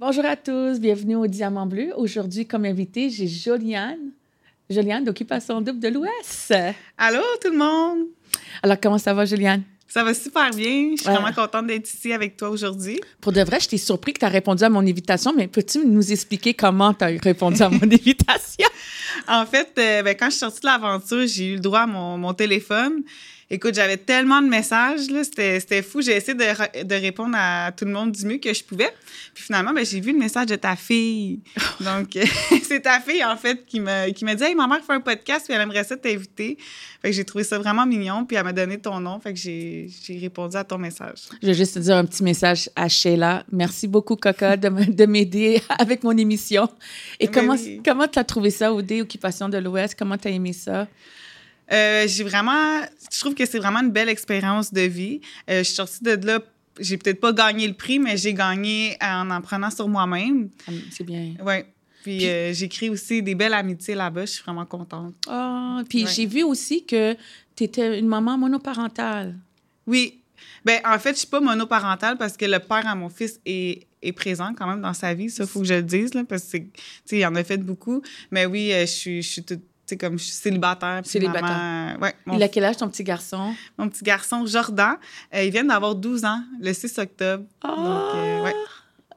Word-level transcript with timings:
Bonjour 0.00 0.24
à 0.26 0.36
tous, 0.36 0.78
bienvenue 0.78 1.16
au 1.16 1.26
Diamant 1.26 1.66
Bleu. 1.66 1.88
Aujourd'hui, 1.96 2.46
comme 2.46 2.64
invité, 2.64 3.10
j'ai 3.10 3.26
Joliane. 3.26 4.12
Joliane 4.70 5.02
d'Occupation 5.02 5.60
Double 5.60 5.80
de 5.80 5.88
l'Ouest. 5.88 6.54
Allô, 6.96 7.20
tout 7.42 7.50
le 7.50 7.58
monde! 7.58 8.06
Alors, 8.62 8.76
comment 8.80 8.98
ça 8.98 9.12
va, 9.12 9.24
Joliane? 9.24 9.64
Ça 9.88 10.04
va 10.04 10.14
super 10.14 10.50
bien. 10.50 10.92
Je 10.96 11.02
suis 11.02 11.10
vraiment 11.10 11.32
contente 11.32 11.66
d'être 11.66 11.92
ici 11.92 12.12
avec 12.12 12.36
toi 12.36 12.48
aujourd'hui. 12.50 13.00
Pour 13.20 13.32
de 13.32 13.40
vrai, 13.40 13.58
je 13.58 13.70
t'ai 13.70 13.76
surpris 13.76 14.12
que 14.12 14.20
tu 14.20 14.24
as 14.24 14.28
répondu 14.28 14.62
à 14.62 14.68
mon 14.68 14.86
invitation, 14.86 15.32
mais 15.34 15.48
peux-tu 15.48 15.84
nous 15.84 16.12
expliquer 16.12 16.54
comment 16.54 16.94
tu 16.94 17.02
as 17.02 17.08
répondu 17.20 17.60
à 17.60 17.68
mon 17.68 17.82
invitation? 17.82 18.68
en 19.26 19.46
fait, 19.46 19.72
euh, 19.78 20.04
ben, 20.04 20.14
quand 20.14 20.26
je 20.26 20.30
suis 20.30 20.38
sortie 20.38 20.60
de 20.60 20.66
l'aventure, 20.66 21.26
j'ai 21.26 21.46
eu 21.46 21.54
le 21.54 21.60
droit 21.60 21.80
à 21.80 21.86
mon, 21.86 22.18
mon 22.18 22.34
téléphone. 22.34 23.02
Écoute, 23.50 23.74
j'avais 23.74 23.96
tellement 23.96 24.42
de 24.42 24.46
messages, 24.46 25.08
là, 25.10 25.24
c'était, 25.24 25.58
c'était 25.58 25.80
fou. 25.80 26.02
J'ai 26.02 26.16
essayé 26.16 26.34
de, 26.34 26.82
de, 26.84 26.94
répondre 26.94 27.34
à 27.34 27.72
tout 27.72 27.86
le 27.86 27.92
monde 27.92 28.12
du 28.12 28.26
mieux 28.26 28.36
que 28.36 28.52
je 28.52 28.62
pouvais. 28.62 28.90
Puis 29.32 29.44
finalement, 29.44 29.72
ben, 29.72 29.86
j'ai 29.86 30.00
vu 30.00 30.12
le 30.12 30.18
message 30.18 30.46
de 30.46 30.56
ta 30.56 30.76
fille. 30.76 31.40
Donc, 31.80 32.18
c'est 32.62 32.80
ta 32.82 33.00
fille, 33.00 33.24
en 33.24 33.38
fait, 33.38 33.64
qui 33.64 33.80
m'a, 33.80 34.10
qui 34.10 34.26
m'a 34.26 34.34
dit 34.34 34.44
Hey, 34.44 34.54
ma 34.54 34.66
mère 34.66 34.84
fait 34.84 34.92
un 34.92 35.00
podcast, 35.00 35.46
puis 35.46 35.54
elle 35.54 35.62
aimerait 35.62 35.84
ça 35.84 35.96
t'inviter. 35.96 36.58
Fait 37.00 37.08
que 37.08 37.16
j'ai 37.16 37.24
trouvé 37.24 37.42
ça 37.42 37.58
vraiment 37.58 37.86
mignon, 37.86 38.26
puis 38.26 38.36
elle 38.36 38.44
m'a 38.44 38.52
donné 38.52 38.78
ton 38.78 39.00
nom. 39.00 39.18
Fait 39.18 39.32
que 39.32 39.38
j'ai, 39.38 39.88
j'ai 40.04 40.18
répondu 40.18 40.54
à 40.54 40.64
ton 40.64 40.76
message. 40.76 41.20
Je 41.40 41.46
vais 41.46 41.54
juste 41.54 41.72
te 41.72 41.78
dire 41.78 41.96
un 41.96 42.04
petit 42.04 42.22
message 42.22 42.68
à 42.76 42.86
Sheila. 42.86 43.44
Merci 43.50 43.88
beaucoup, 43.88 44.16
Coca, 44.16 44.58
de, 44.58 44.68
de 44.68 45.06
m'aider 45.06 45.62
avec 45.78 46.04
mon 46.04 46.14
émission. 46.14 46.68
Et 47.18 47.28
comment, 47.28 47.54
oui. 47.54 47.80
comment 47.82 48.08
tu 48.08 48.18
as 48.18 48.24
trouvé 48.24 48.50
ça, 48.50 48.74
OD, 48.74 48.92
Occupation 49.00 49.48
de 49.48 49.56
l'Ouest? 49.56 49.94
Comment 49.98 50.18
tu 50.18 50.28
as 50.28 50.32
aimé 50.32 50.52
ça? 50.52 50.86
Euh, 51.70 52.06
j'ai 52.06 52.24
vraiment, 52.24 52.82
je 53.12 53.20
trouve 53.20 53.34
que 53.34 53.44
c'est 53.44 53.58
vraiment 53.58 53.80
une 53.80 53.90
belle 53.90 54.08
expérience 54.08 54.72
de 54.72 54.82
vie. 54.82 55.20
Euh, 55.50 55.58
je 55.58 55.64
suis 55.64 55.74
sortie 55.74 56.02
de 56.02 56.26
là, 56.26 56.40
j'ai 56.80 56.96
peut-être 56.96 57.20
pas 57.20 57.32
gagné 57.32 57.66
le 57.66 57.74
prix, 57.74 57.98
mais 57.98 58.16
j'ai 58.16 58.34
gagné 58.34 58.96
en 59.00 59.30
en 59.30 59.40
prenant 59.40 59.70
sur 59.70 59.88
moi-même. 59.88 60.48
C'est 60.90 61.04
bien. 61.04 61.34
Oui. 61.44 61.54
Puis, 62.02 62.18
puis 62.18 62.28
euh, 62.28 62.52
j'ai 62.54 62.68
créé 62.68 62.88
aussi 62.90 63.22
des 63.22 63.34
belles 63.34 63.54
amitiés 63.54 63.94
là-bas. 63.94 64.24
Je 64.24 64.32
suis 64.32 64.42
vraiment 64.42 64.64
contente. 64.64 65.14
Ah, 65.26 65.78
oh, 65.80 65.84
puis 65.88 66.04
ouais. 66.04 66.10
j'ai 66.10 66.26
vu 66.26 66.42
aussi 66.42 66.84
que 66.84 67.16
tu 67.56 67.64
étais 67.64 67.98
une 67.98 68.06
maman 68.06 68.38
monoparentale. 68.38 69.34
Oui. 69.86 70.22
Ben 70.64 70.80
en 70.84 70.98
fait, 70.98 71.14
je 71.14 71.18
suis 71.18 71.26
pas 71.26 71.40
monoparentale 71.40 72.16
parce 72.16 72.36
que 72.36 72.44
le 72.44 72.60
père 72.60 72.86
à 72.86 72.94
mon 72.94 73.08
fils 73.08 73.40
est, 73.44 73.86
est 74.02 74.12
présent 74.12 74.54
quand 74.56 74.68
même 74.68 74.80
dans 74.80 74.94
sa 74.94 75.12
vie. 75.12 75.28
Ça, 75.28 75.46
faut 75.46 75.60
que 75.60 75.66
je 75.66 75.74
le 75.74 75.82
dise, 75.82 76.14
là, 76.14 76.22
parce 76.24 76.44
que, 76.44 76.58
tu 76.58 76.70
sais, 77.04 77.18
il 77.18 77.26
en 77.26 77.34
a 77.34 77.42
fait 77.42 77.58
beaucoup. 77.58 78.02
Mais 78.30 78.46
oui, 78.46 78.70
je 78.72 78.86
suis, 78.86 79.22
je 79.22 79.28
suis 79.28 79.42
toute 79.42 79.62
c'est 79.88 79.96
comme 79.96 80.18
je 80.18 80.24
suis 80.24 80.34
célibataire. 80.34 81.00
Célibataire. 81.04 81.42
Maman, 81.42 82.00
ouais, 82.00 82.14
mon, 82.26 82.36
il 82.36 82.42
a 82.42 82.48
quel 82.48 82.64
âge 82.64 82.76
ton 82.76 82.88
petit 82.88 83.02
garçon? 83.02 83.54
Mon 83.78 83.88
petit 83.88 84.04
garçon, 84.04 84.44
Jordan. 84.44 84.96
Euh, 85.34 85.44
il 85.44 85.50
vient 85.50 85.64
d'avoir 85.64 85.94
12 85.94 86.26
ans 86.26 86.42
le 86.60 86.72
6 86.74 86.98
octobre. 86.98 87.44
Oh. 87.64 87.68
Donc, 87.68 88.14
euh, 88.14 88.42
ouais. 88.44 88.54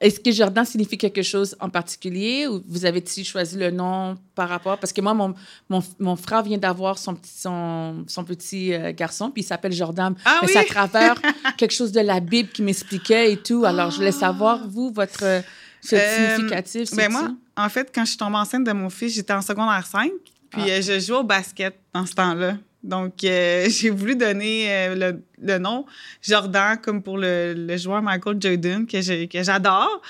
Est-ce 0.00 0.18
que 0.18 0.32
Jordan 0.32 0.64
signifie 0.64 0.96
quelque 0.96 1.22
chose 1.22 1.54
en 1.60 1.68
particulier 1.68 2.48
ou 2.48 2.60
vous 2.66 2.86
avez-il 2.86 3.24
choisi 3.24 3.56
le 3.56 3.70
nom 3.70 4.16
par 4.34 4.48
rapport? 4.48 4.78
Parce 4.78 4.92
que 4.94 5.00
moi, 5.02 5.12
mon, 5.12 5.34
mon, 5.68 5.80
mon 6.00 6.16
frère 6.16 6.42
vient 6.42 6.58
d'avoir 6.58 6.98
son 6.98 7.14
petit, 7.14 7.30
son, 7.36 8.04
son 8.08 8.24
petit 8.24 8.72
euh, 8.72 8.92
garçon, 8.92 9.30
puis 9.30 9.42
il 9.42 9.46
s'appelle 9.46 9.72
Jordan. 9.72 10.14
Ah, 10.24 10.40
oui? 10.42 10.48
c'est 10.50 10.58
à 10.58 10.64
travers 10.64 11.20
quelque 11.58 11.74
chose 11.74 11.92
de 11.92 12.00
la 12.00 12.18
Bible 12.18 12.48
qui 12.48 12.62
m'expliquait 12.62 13.32
et 13.32 13.36
tout. 13.36 13.66
Alors, 13.66 13.90
je 13.90 13.96
voulais 13.96 14.10
savoir, 14.10 14.66
vous, 14.66 14.90
votre 14.90 15.42
significatif, 15.82 16.88
c'est 16.88 16.96
ben 16.96 17.12
moi, 17.12 17.28
en 17.58 17.68
fait, 17.68 17.92
quand 17.94 18.04
je 18.04 18.10
suis 18.10 18.18
tombée 18.18 18.38
enceinte 18.38 18.64
de 18.64 18.72
mon 18.72 18.88
fils, 18.88 19.14
j'étais 19.14 19.34
en 19.34 19.42
secondaire 19.42 19.86
5. 19.86 20.10
Puis 20.52 20.62
ah. 20.66 20.74
euh, 20.74 20.82
je 20.82 21.00
jouais 21.00 21.18
au 21.18 21.24
basket 21.24 21.74
dans 21.92 22.06
ce 22.06 22.14
temps-là. 22.14 22.56
Donc, 22.82 23.24
euh, 23.24 23.66
j'ai 23.70 23.90
voulu 23.90 24.16
donner 24.16 24.66
euh, 24.68 24.94
le, 24.94 25.22
le, 25.40 25.58
nom 25.58 25.86
Jordan 26.20 26.76
comme 26.80 27.02
pour 27.02 27.18
le, 27.18 27.54
le 27.54 27.76
joueur 27.76 28.02
Michael 28.02 28.36
Jordan, 28.40 28.86
que 28.86 29.42
j'adore. 29.42 30.02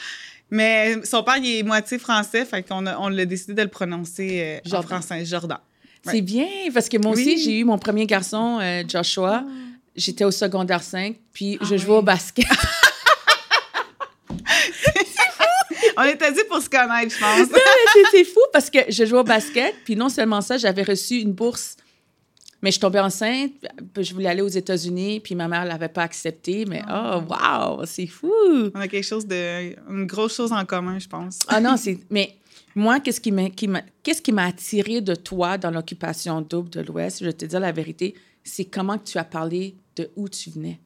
Mais 0.50 1.02
son 1.04 1.22
père, 1.22 1.38
il 1.38 1.58
est 1.58 1.62
moitié 1.62 1.98
français, 1.98 2.44
fait 2.44 2.62
qu'on 2.62 2.84
a, 2.86 2.98
on 2.98 3.08
l'a 3.08 3.24
décidé 3.24 3.54
de 3.54 3.62
le 3.62 3.68
prononcer 3.68 4.60
Jordan. 4.66 4.84
en 4.84 5.00
français, 5.00 5.24
Jordan. 5.24 5.58
Ouais. 6.04 6.12
C'est 6.12 6.20
bien, 6.20 6.46
parce 6.74 6.88
que 6.88 6.98
moi 6.98 7.12
oui. 7.14 7.22
aussi, 7.22 7.42
j'ai 7.42 7.60
eu 7.60 7.64
mon 7.64 7.78
premier 7.78 8.06
garçon, 8.06 8.60
Joshua. 8.86 9.44
Oh. 9.46 9.50
J'étais 9.94 10.24
au 10.24 10.30
secondaire 10.30 10.82
5, 10.82 11.16
puis 11.32 11.58
ah 11.60 11.64
je 11.64 11.76
jouais 11.76 11.92
oui. 11.92 11.98
au 11.98 12.02
basket. 12.02 12.46
On 16.02 16.08
était 16.08 16.32
dit 16.32 16.42
pour 16.48 16.60
se 16.60 16.68
connaître, 16.68 17.14
je 17.14 17.20
pense. 17.20 17.60
c'est 18.10 18.24
fou 18.24 18.40
parce 18.52 18.70
que 18.70 18.78
je 18.88 19.04
jouais 19.04 19.20
au 19.20 19.24
basket, 19.24 19.74
puis 19.84 19.96
non 19.96 20.08
seulement 20.08 20.40
ça, 20.40 20.56
j'avais 20.56 20.82
reçu 20.82 21.16
une 21.20 21.32
bourse. 21.32 21.76
Mais 22.62 22.70
je 22.70 22.78
tombais 22.78 23.00
enceinte, 23.00 23.52
je 23.98 24.14
voulais 24.14 24.28
aller 24.28 24.42
aux 24.42 24.46
États-Unis, 24.46 25.18
puis 25.18 25.34
ma 25.34 25.48
mère 25.48 25.64
ne 25.64 25.68
l'avait 25.68 25.88
pas 25.88 26.02
accepté. 26.02 26.64
Mais 26.64 26.82
oh, 26.88 27.20
wow, 27.28 27.84
c'est 27.86 28.06
fou! 28.06 28.32
On 28.72 28.80
a 28.80 28.86
quelque 28.86 29.04
chose 29.04 29.26
de. 29.26 29.74
une 29.90 30.06
grosse 30.06 30.36
chose 30.36 30.52
en 30.52 30.64
commun, 30.64 30.98
je 31.00 31.08
pense. 31.08 31.40
Ah 31.48 31.60
non, 31.60 31.76
c'est. 31.76 31.98
Mais 32.08 32.36
moi, 32.76 33.00
qu'est-ce 33.00 33.20
qui 33.20 33.32
m'a 33.32 33.48
qu'est-ce 34.02 34.22
qui 34.22 34.32
m'a 34.32 34.46
attiré 34.46 35.00
de 35.00 35.16
toi 35.16 35.58
dans 35.58 35.72
l'occupation 35.72 36.40
double 36.40 36.70
de 36.70 36.80
l'Ouest? 36.82 37.18
Je 37.20 37.24
vais 37.26 37.32
te 37.32 37.44
dire 37.44 37.58
la 37.58 37.72
vérité, 37.72 38.14
c'est 38.44 38.64
comment 38.64 38.96
tu 38.96 39.18
as 39.18 39.24
parlé 39.24 39.74
de 39.96 40.10
où 40.14 40.28
tu 40.28 40.50
venais 40.50 40.78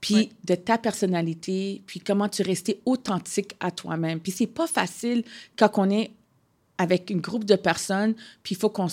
puis 0.00 0.30
de 0.44 0.54
ta 0.54 0.78
personnalité, 0.78 1.82
puis 1.86 2.00
comment 2.00 2.28
tu 2.28 2.42
restais 2.42 2.80
authentique 2.86 3.54
à 3.60 3.70
toi-même. 3.70 4.20
Puis 4.20 4.32
c'est 4.32 4.46
pas 4.46 4.66
facile 4.66 5.24
quand 5.56 5.70
on 5.76 5.90
est 5.90 6.10
avec 6.78 7.10
un 7.10 7.16
groupe 7.16 7.44
de 7.44 7.56
personnes, 7.56 8.14
puis 8.42 8.54
il 8.54 8.58
faut 8.58 8.70
qu'on 8.70 8.88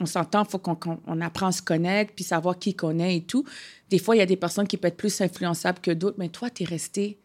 on 0.00 0.06
s'entend, 0.06 0.44
il 0.44 0.50
faut 0.50 0.58
qu'on 0.58 0.74
qu 0.74 0.88
on 1.06 1.20
apprend 1.20 1.46
à 1.46 1.52
se 1.52 1.62
connaître, 1.62 2.12
puis 2.14 2.24
savoir 2.24 2.58
qui 2.58 2.74
qu'on 2.74 2.98
est 2.98 3.16
et 3.16 3.22
tout. 3.22 3.44
Des 3.90 3.98
fois, 3.98 4.16
il 4.16 4.18
y 4.18 4.22
a 4.22 4.26
des 4.26 4.36
personnes 4.36 4.66
qui 4.66 4.76
peuvent 4.76 4.88
être 4.88 4.96
plus 4.96 5.20
influençables 5.20 5.80
que 5.80 5.90
d'autres, 5.90 6.16
mais 6.18 6.28
toi, 6.28 6.50
tu 6.50 6.62
es 6.62 6.66
restée 6.66 7.18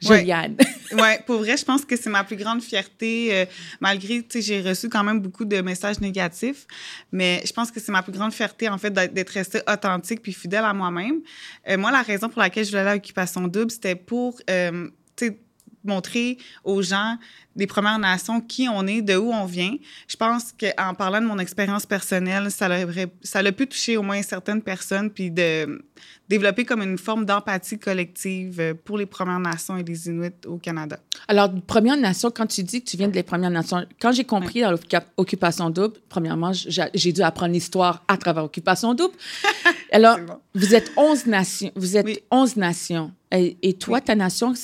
Juliane. 0.00 0.56
Oui, 0.92 1.00
ouais, 1.00 1.20
pour 1.26 1.38
vrai, 1.38 1.56
je 1.56 1.64
pense 1.64 1.84
que 1.84 1.96
c'est 1.96 2.10
ma 2.10 2.24
plus 2.24 2.36
grande 2.36 2.62
fierté, 2.62 3.28
euh, 3.32 3.44
malgré, 3.80 4.22
tu 4.22 4.26
sais, 4.28 4.42
j'ai 4.42 4.60
reçu 4.60 4.88
quand 4.88 5.02
même 5.02 5.20
beaucoup 5.20 5.44
de 5.44 5.60
messages 5.60 6.00
négatifs, 6.00 6.66
mais 7.12 7.42
je 7.46 7.52
pense 7.52 7.70
que 7.70 7.80
c'est 7.80 7.92
ma 7.92 8.02
plus 8.02 8.12
grande 8.12 8.32
fierté, 8.32 8.68
en 8.68 8.78
fait, 8.78 8.90
d'être 8.90 9.30
restée 9.30 9.60
authentique 9.70 10.22
puis 10.22 10.32
fidèle 10.32 10.64
à 10.64 10.74
moi-même. 10.74 11.20
Euh, 11.68 11.78
moi, 11.78 11.90
la 11.90 12.02
raison 12.02 12.28
pour 12.28 12.40
laquelle 12.40 12.64
je 12.64 12.70
voulais 12.70 12.82
aller 12.82 12.90
à 12.90 12.96
Occupation 12.96 13.48
Double, 13.48 13.70
c'était 13.70 13.96
pour, 13.96 14.38
euh, 14.50 14.88
tu 15.16 15.28
sais, 15.28 15.38
montrer 15.86 16.38
aux 16.64 16.82
gens 16.82 17.16
des 17.56 17.66
Premières 17.66 17.98
Nations 17.98 18.40
qui 18.40 18.68
on 18.68 18.86
est, 18.86 19.00
de 19.02 19.16
où 19.16 19.32
on 19.32 19.46
vient. 19.46 19.74
Je 20.08 20.16
pense 20.16 20.52
qu'en 20.52 20.94
parlant 20.94 21.20
de 21.20 21.26
mon 21.26 21.38
expérience 21.38 21.86
personnelle, 21.86 22.50
ça 22.50 22.66
a, 22.66 22.86
ça 23.22 23.38
a 23.38 23.52
pu 23.52 23.66
toucher 23.66 23.96
au 23.96 24.02
moins 24.02 24.20
certaines 24.22 24.62
personnes, 24.62 25.10
puis 25.10 25.30
de 25.30 25.82
développer 26.28 26.64
comme 26.64 26.82
une 26.82 26.98
forme 26.98 27.24
d'empathie 27.24 27.78
collective 27.78 28.74
pour 28.84 28.98
les 28.98 29.06
Premières 29.06 29.40
Nations 29.40 29.76
et 29.76 29.82
les 29.82 30.08
Inuits 30.08 30.30
au 30.46 30.58
Canada. 30.58 30.98
Alors, 31.28 31.50
Premières 31.66 31.96
Nations, 31.96 32.30
quand 32.30 32.46
tu 32.46 32.62
dis 32.62 32.82
que 32.82 32.90
tu 32.90 32.96
viens 32.96 33.08
des 33.08 33.22
Premières 33.22 33.50
Nations, 33.50 33.86
quand 34.00 34.12
j'ai 34.12 34.24
compris 34.24 34.62
oui. 34.62 34.62
dans 34.62 35.00
l'Occupation 35.16 35.70
Double, 35.70 35.96
premièrement, 36.08 36.52
j'ai 36.52 37.12
dû 37.12 37.22
apprendre 37.22 37.52
l'histoire 37.52 38.04
à 38.08 38.16
travers 38.16 38.42
l'Occupation 38.42 38.94
Double. 38.94 39.14
Alors, 39.92 40.18
bon. 40.18 40.38
vous 40.54 40.74
êtes 40.74 40.92
11 40.96 41.26
nations. 41.26 41.72
Vous 41.74 41.96
êtes 41.96 42.06
oui. 42.06 42.18
11 42.30 42.56
nations. 42.56 43.12
Et, 43.36 43.56
et 43.62 43.74
toi, 43.74 43.98
oui. 43.98 44.04
ta 44.04 44.14
nation, 44.14 44.54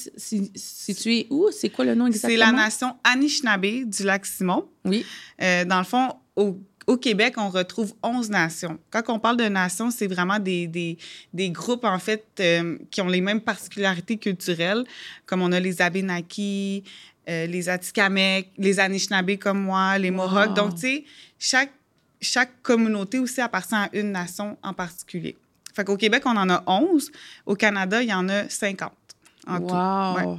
située 0.54 1.26
où? 1.30 1.48
C'est 1.52 1.68
quoi 1.68 1.84
le 1.84 1.94
nom 1.94 2.06
exactement? 2.06 2.32
C'est 2.32 2.38
la 2.38 2.52
nation 2.52 2.96
Anishinaabe 3.04 3.84
du 3.86 4.02
lac 4.04 4.26
Simon. 4.26 4.68
Oui. 4.84 5.04
Euh, 5.40 5.64
dans 5.64 5.78
le 5.78 5.84
fond, 5.84 6.14
au, 6.36 6.58
au, 6.86 6.96
Québec, 6.96 7.34
on 7.36 7.48
retrouve 7.48 7.94
11 8.02 8.30
nations. 8.30 8.78
Quand 8.90 9.02
on 9.08 9.18
parle 9.18 9.36
de 9.36 9.44
nations, 9.44 9.90
c'est 9.90 10.06
vraiment 10.06 10.38
des, 10.38 10.66
des, 10.66 10.98
des, 11.32 11.50
groupes, 11.50 11.84
en 11.84 11.98
fait, 11.98 12.24
euh, 12.40 12.78
qui 12.90 13.00
ont 13.00 13.08
les 13.08 13.20
mêmes 13.20 13.40
particularités 13.40 14.16
culturelles, 14.16 14.84
comme 15.26 15.42
on 15.42 15.52
a 15.52 15.60
les 15.60 15.82
Abénakis, 15.82 16.84
euh, 17.28 17.46
les 17.46 17.68
Atikamekw, 17.68 18.48
les 18.58 18.80
Anishinaabe 18.80 19.36
comme 19.36 19.62
moi, 19.62 19.98
les 19.98 20.10
Mohawks. 20.10 20.48
Wow. 20.48 20.54
Donc, 20.54 20.74
tu 20.74 20.80
sais, 20.80 21.04
chaque, 21.38 21.72
chaque 22.20 22.62
communauté 22.62 23.18
aussi 23.18 23.40
appartient 23.40 23.74
à 23.74 23.88
une 23.92 24.12
nation 24.12 24.56
en 24.62 24.72
particulier. 24.72 25.36
Fait 25.72 25.84
qu'au 25.84 25.96
Québec, 25.96 26.22
on 26.26 26.36
en 26.36 26.48
a 26.50 26.62
11. 26.66 27.10
Au 27.46 27.54
Canada, 27.54 28.02
il 28.02 28.08
y 28.08 28.14
en 28.14 28.28
a 28.28 28.48
50 28.48 28.92
en 29.46 29.58
wow. 29.58 29.68
tout. 29.68 30.30
Ouais. 30.30 30.36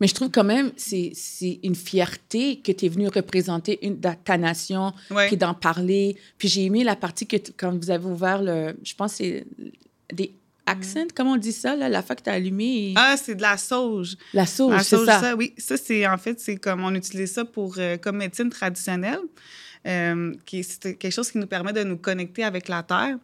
Mais 0.00 0.06
je 0.06 0.14
trouve 0.14 0.30
quand 0.30 0.44
même 0.44 0.72
c'est 0.76 1.12
c'est 1.14 1.60
une 1.62 1.74
fierté 1.74 2.60
que 2.60 2.72
tu 2.72 2.86
es 2.86 2.88
venu 2.88 3.08
représenter 3.08 3.78
une, 3.86 4.00
ta 4.00 4.38
nation, 4.38 4.94
ouais. 5.10 5.28
puis 5.28 5.36
d'en 5.36 5.52
parler. 5.52 6.16
Puis 6.38 6.48
j'ai 6.48 6.64
aimé 6.64 6.84
la 6.84 6.96
partie 6.96 7.26
que 7.26 7.36
quand 7.56 7.76
vous 7.76 7.90
avez 7.90 8.06
ouvert 8.06 8.42
le, 8.42 8.74
je 8.82 8.94
pense 8.94 9.14
c'est 9.14 9.46
des 10.10 10.32
accents, 10.64 11.04
mm. 11.04 11.08
comment 11.14 11.32
on 11.32 11.36
dit 11.36 11.52
ça 11.52 11.76
là, 11.76 11.90
la 11.90 12.02
fois 12.02 12.16
que 12.16 12.22
tu 12.22 12.30
as 12.30 12.34
allumé? 12.34 12.64
Et... 12.64 12.94
Ah, 12.96 13.16
c'est 13.22 13.34
de 13.34 13.42
la 13.42 13.58
sauge. 13.58 14.16
La 14.32 14.46
sauge, 14.46 14.80
c'est 14.82 15.04
ça. 15.04 15.20
ça. 15.20 15.36
Oui, 15.36 15.52
ça 15.58 15.76
c'est 15.76 16.06
en 16.06 16.16
fait 16.16 16.40
c'est 16.40 16.56
comme 16.56 16.82
on 16.82 16.94
utilise 16.94 17.32
ça 17.32 17.44
pour 17.44 17.74
euh, 17.76 17.98
comme 17.98 18.16
médecine 18.16 18.48
traditionnelle, 18.48 19.20
euh, 19.86 20.32
qui 20.46 20.64
c'est 20.64 20.94
quelque 20.94 21.12
chose 21.12 21.30
qui 21.30 21.36
nous 21.36 21.46
permet 21.46 21.74
de 21.74 21.84
nous 21.84 21.98
connecter 21.98 22.42
avec 22.42 22.68
la 22.68 22.82
terre. 22.82 23.18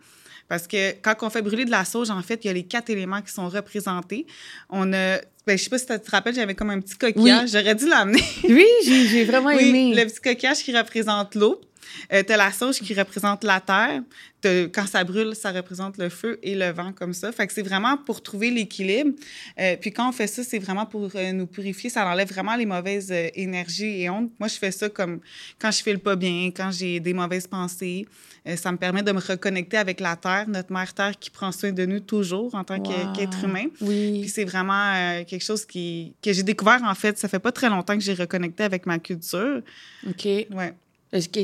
Parce 0.49 0.67
que 0.67 0.93
quand 1.03 1.15
on 1.23 1.31
fait 1.31 1.43
brûler 1.43 1.65
de 1.65 1.71
la 1.71 1.85
sauge, 1.85 2.11
en 2.11 2.23
fait, 2.23 2.45
il 2.45 2.49
y 2.49 2.51
a 2.51 2.53
les 2.53 2.65
quatre 2.65 2.91
éléments 2.91 3.23
qui 3.23 3.33
sont 3.33 3.49
représentés. 3.49 4.27
On 4.71 4.93
a 4.93 5.19
ben, 5.47 5.57
je 5.57 5.63
sais 5.63 5.71
pas 5.71 5.79
si 5.79 5.87
tu 5.87 6.01
te 6.01 6.11
rappelles, 6.11 6.35
j'avais 6.35 6.57
comme 6.57 6.71
un 6.71 6.81
petit 6.81 6.97
coquillage. 6.97 7.45
Oui. 7.45 7.49
J'aurais 7.53 7.77
dû 7.77 7.89
l'amener. 7.89 8.23
oui, 8.49 8.67
j'ai 8.83 9.25
vraiment 9.25 9.51
oui, 9.57 9.69
aimé. 9.69 9.95
Le 9.95 10.05
petit 10.05 10.21
coquillage 10.21 10.59
qui 10.59 10.77
représente 10.77 11.37
l'eau. 11.37 11.61
Euh, 12.13 12.23
tu 12.27 12.33
as 12.33 12.37
la 12.37 12.53
sauge 12.53 12.79
qui 12.81 12.95
représente 12.95 13.45
la 13.45 13.61
terre. 13.61 14.03
Quand 14.45 14.87
ça 14.87 15.03
brûle, 15.05 15.35
ça 15.35 15.51
représente 15.51 15.99
le 15.99 16.09
feu 16.09 16.39
et 16.43 16.55
le 16.55 16.71
vent 16.71 16.93
comme 16.93 17.13
ça. 17.13 17.33
Fait 17.33 17.47
que 17.47 17.53
c'est 17.53 17.63
vraiment 17.63 17.97
pour 17.97 18.23
trouver 18.23 18.51
l'équilibre. 18.51 19.13
Euh, 19.59 19.77
puis 19.81 19.93
quand 19.93 20.09
on 20.09 20.13
fait 20.13 20.27
ça, 20.27 20.45
c'est 20.45 20.59
vraiment 20.59 20.87
pour 20.87 21.11
euh, 21.15 21.33
nous 21.33 21.47
purifier. 21.47 21.91
Ça 21.91 22.07
enlève 22.07 22.29
vraiment 22.29 22.55
les 22.57 22.67
mauvaises 22.67 23.11
euh, 23.11 23.29
énergies 23.35 24.03
et 24.03 24.11
ondes. 24.11 24.31
Moi, 24.39 24.49
je 24.49 24.57
fais 24.57 24.71
ça 24.71 24.89
comme 24.89 25.21
quand 25.59 25.71
je 25.71 25.83
fais 25.83 25.93
le 25.93 25.99
pas 25.99 26.17
bien, 26.17 26.51
quand 26.55 26.71
j'ai 26.71 27.01
des 27.01 27.15
mauvaises 27.15 27.47
pensées. 27.47 28.07
ça 28.57 28.71
me 28.71 28.77
permet 28.77 29.03
de 29.03 29.11
me 29.13 29.21
reconnecter 29.21 29.77
avec 29.77 30.01
la 30.01 30.15
Terre, 30.17 30.49
notre 30.49 30.73
Mère 30.73 30.93
Terre 30.95 31.19
qui 31.19 31.31
prend 31.31 31.51
soin 31.51 31.73
de 31.73 31.85
nous 31.85 32.01
toujours 32.01 32.55
en 32.55 32.63
tant 32.63 32.81
qu'être 32.81 33.45
humain. 33.45 33.67
Oui. 33.81 34.21
Puis 34.21 34.31
c'est 34.31 34.45
vraiment 34.45 35.25
quelque 35.25 35.45
chose 35.45 35.65
qui, 35.65 36.15
que 36.23 36.33
j'ai 36.33 36.43
découvert, 36.45 36.83
en 36.85 36.95
fait. 36.95 37.19
Ça 37.19 37.29
fait 37.29 37.41
pas 37.41 37.53
très 37.53 37.69
longtemps 37.69 37.95
que 37.95 38.05
j'ai 38.05 38.15
reconnecté 38.15 38.63
avec 38.63 38.87
ma 38.87 38.99
culture. 38.99 39.63
OK. 40.07 40.25
Ouais. 40.25 40.75
Est-ce 41.13 41.29
que 41.29 41.41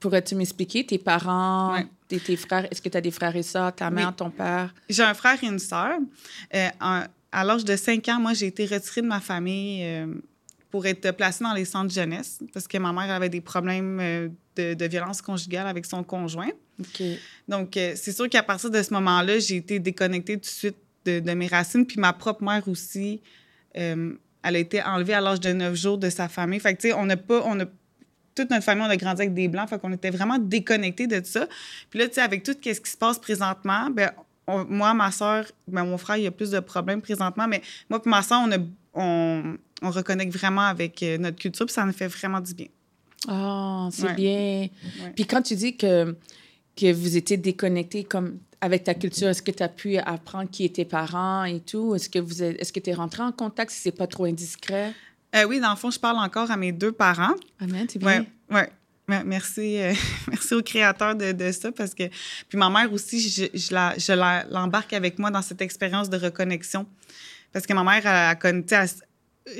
pourrais-tu 0.00 0.34
m'expliquer? 0.34 0.84
Tes 0.84 0.98
parents, 0.98 1.76
tes, 2.08 2.18
frères? 2.36 2.66
Est-ce 2.70 2.80
que 2.82 2.88
tu 2.88 2.96
as 2.96 3.00
des 3.00 3.10
frères 3.10 3.34
et 3.36 3.42
sœurs, 3.42 3.74
ta 3.74 3.90
mère, 3.90 4.14
ton 4.14 4.30
père? 4.30 4.74
J'ai 4.88 5.02
un 5.02 5.14
frère 5.14 5.42
et 5.42 5.46
une 5.46 5.58
sœur. 5.58 5.98
Euh, 6.54 6.68
à 6.80 7.44
l'âge 7.44 7.64
de 7.64 7.76
5 7.76 8.08
ans, 8.08 8.20
moi, 8.20 8.34
j'ai 8.34 8.46
été 8.46 8.66
retirée 8.66 9.02
de 9.02 9.06
ma 9.06 9.20
famille 9.20 9.82
euh, 9.84 10.06
pour 10.70 10.86
être 10.86 11.10
placée 11.12 11.44
dans 11.44 11.54
les 11.54 11.64
centres 11.64 11.88
de 11.88 11.92
jeunesse 11.92 12.40
parce 12.52 12.68
que 12.68 12.78
ma 12.78 12.92
mère 12.92 13.10
avait 13.10 13.28
des 13.28 13.40
problèmes 13.40 13.98
euh, 14.00 14.28
de, 14.56 14.86
violence 14.86 15.20
conjugale 15.20 15.66
avec 15.66 15.86
son 15.86 16.02
conjoint. 16.02 16.50
Donc, 17.48 17.70
c'est 17.72 18.12
sûr 18.12 18.28
qu'à 18.28 18.42
partir 18.42 18.70
de 18.70 18.82
ce 18.82 18.92
moment-là, 18.94 19.38
j'ai 19.38 19.56
été 19.56 19.78
déconnectée 19.78 20.34
tout 20.34 20.40
de 20.40 20.46
suite 20.46 20.76
de, 21.04 21.20
de, 21.20 21.32
mes 21.32 21.46
racines. 21.46 21.86
Puis 21.86 21.98
ma 21.98 22.12
propre 22.12 22.42
mère 22.44 22.68
aussi, 22.68 23.22
elle 23.74 24.18
a 24.42 24.58
été 24.58 24.82
enlevée 24.82 25.14
à 25.14 25.20
l'âge 25.20 25.40
de 25.40 25.52
9 25.52 25.74
jours 25.74 25.98
de 25.98 26.10
sa 26.10 26.28
famille. 26.28 26.60
Fait 26.60 26.74
que, 26.74 26.82
tu 26.82 26.88
sais, 26.88 26.94
on 26.94 27.06
n'a 27.06 27.16
pas... 27.16 27.42
On 27.46 27.60
a, 27.60 27.64
toute 28.36 28.50
notre 28.50 28.62
famille, 28.62 28.84
on 28.86 28.90
a 28.90 28.96
grandi 28.96 29.22
avec 29.22 29.34
des 29.34 29.48
Blancs, 29.48 29.68
fait 29.68 29.80
qu'on 29.80 29.92
était 29.92 30.10
vraiment 30.10 30.38
déconnectés 30.38 31.08
de 31.08 31.20
ça. 31.24 31.48
Puis 31.90 31.98
là, 31.98 32.06
tu 32.06 32.14
sais, 32.14 32.20
avec 32.20 32.44
tout 32.44 32.52
ce 32.52 32.58
qui 32.58 32.90
se 32.90 32.96
passe 32.96 33.18
présentement, 33.18 33.90
ben 33.90 34.12
moi, 34.68 34.94
ma 34.94 35.10
soeur, 35.10 35.44
ben, 35.66 35.84
mon 35.84 35.98
frère, 35.98 36.16
il 36.18 36.24
y 36.24 36.26
a 36.26 36.30
plus 36.30 36.50
de 36.50 36.60
problèmes 36.60 37.02
présentement, 37.02 37.48
mais 37.48 37.62
moi 37.90 38.00
et 38.04 38.08
ma 38.08 38.22
soeur, 38.22 38.42
on, 38.46 38.50
on, 38.94 39.56
on, 39.82 39.90
reconnecte 39.90 40.32
vraiment 40.32 40.62
avec 40.62 41.02
euh, 41.02 41.18
notre 41.18 41.36
culture, 41.36 41.66
puis 41.66 41.72
ça 41.72 41.84
nous 41.84 41.92
fait 41.92 42.06
vraiment 42.06 42.40
du 42.40 42.54
bien. 42.54 42.68
Ah, 43.26 43.88
c'est 43.90 44.14
bien. 44.14 44.68
Puis 45.16 45.26
quand 45.26 45.42
tu 45.42 45.56
dis 45.56 45.76
que, 45.76 46.16
que 46.76 46.92
vous 46.92 47.16
étiez 47.16 47.36
déconnectés 47.36 48.04
comme 48.04 48.38
avec 48.60 48.84
ta 48.84 48.94
culture, 48.94 49.28
est-ce 49.28 49.42
que 49.42 49.50
tu 49.50 49.62
as 49.62 49.68
pu 49.68 49.96
apprendre 49.96 50.48
qui 50.50 50.64
étaient 50.64 50.84
tes 50.84 50.88
parents 50.88 51.44
et 51.44 51.60
tout? 51.60 51.94
Est-ce 51.94 52.08
que 52.08 52.18
vous 52.18 52.42
est-ce 52.42 52.72
que 52.72 52.80
tu 52.80 52.90
es 52.90 52.94
rentré 52.94 53.22
en 53.22 53.32
contact 53.32 53.70
si 53.70 53.80
c'est 53.80 53.92
pas 53.92 54.06
trop 54.06 54.24
indiscret? 54.24 54.92
Euh, 55.34 55.44
oui, 55.44 55.60
dans 55.60 55.70
le 55.70 55.76
fond, 55.76 55.90
je 55.90 55.98
parle 55.98 56.18
encore 56.18 56.50
à 56.50 56.56
mes 56.56 56.72
deux 56.72 56.92
parents. 56.92 57.34
Amen, 57.60 57.86
c'est 57.88 57.98
bien. 57.98 58.24
Oui, 58.50 58.56
ouais. 58.56 58.70
Merci, 59.24 59.80
euh, 59.80 59.92
merci 60.28 60.54
au 60.54 60.62
créateur 60.62 61.14
de, 61.14 61.30
de, 61.32 61.52
ça 61.52 61.70
parce 61.70 61.94
que 61.94 62.08
puis 62.48 62.58
ma 62.58 62.68
mère 62.68 62.92
aussi, 62.92 63.20
je, 63.20 63.44
je 63.54 63.72
la, 63.72 63.96
je 63.96 64.12
l'embarque 64.52 64.92
avec 64.92 65.18
moi 65.18 65.30
dans 65.30 65.42
cette 65.42 65.60
expérience 65.60 66.10
de 66.10 66.16
reconnexion 66.16 66.86
parce 67.52 67.66
que 67.66 67.72
ma 67.72 67.84
mère 67.84 68.02
a, 68.04 68.34
connu, 68.34 68.64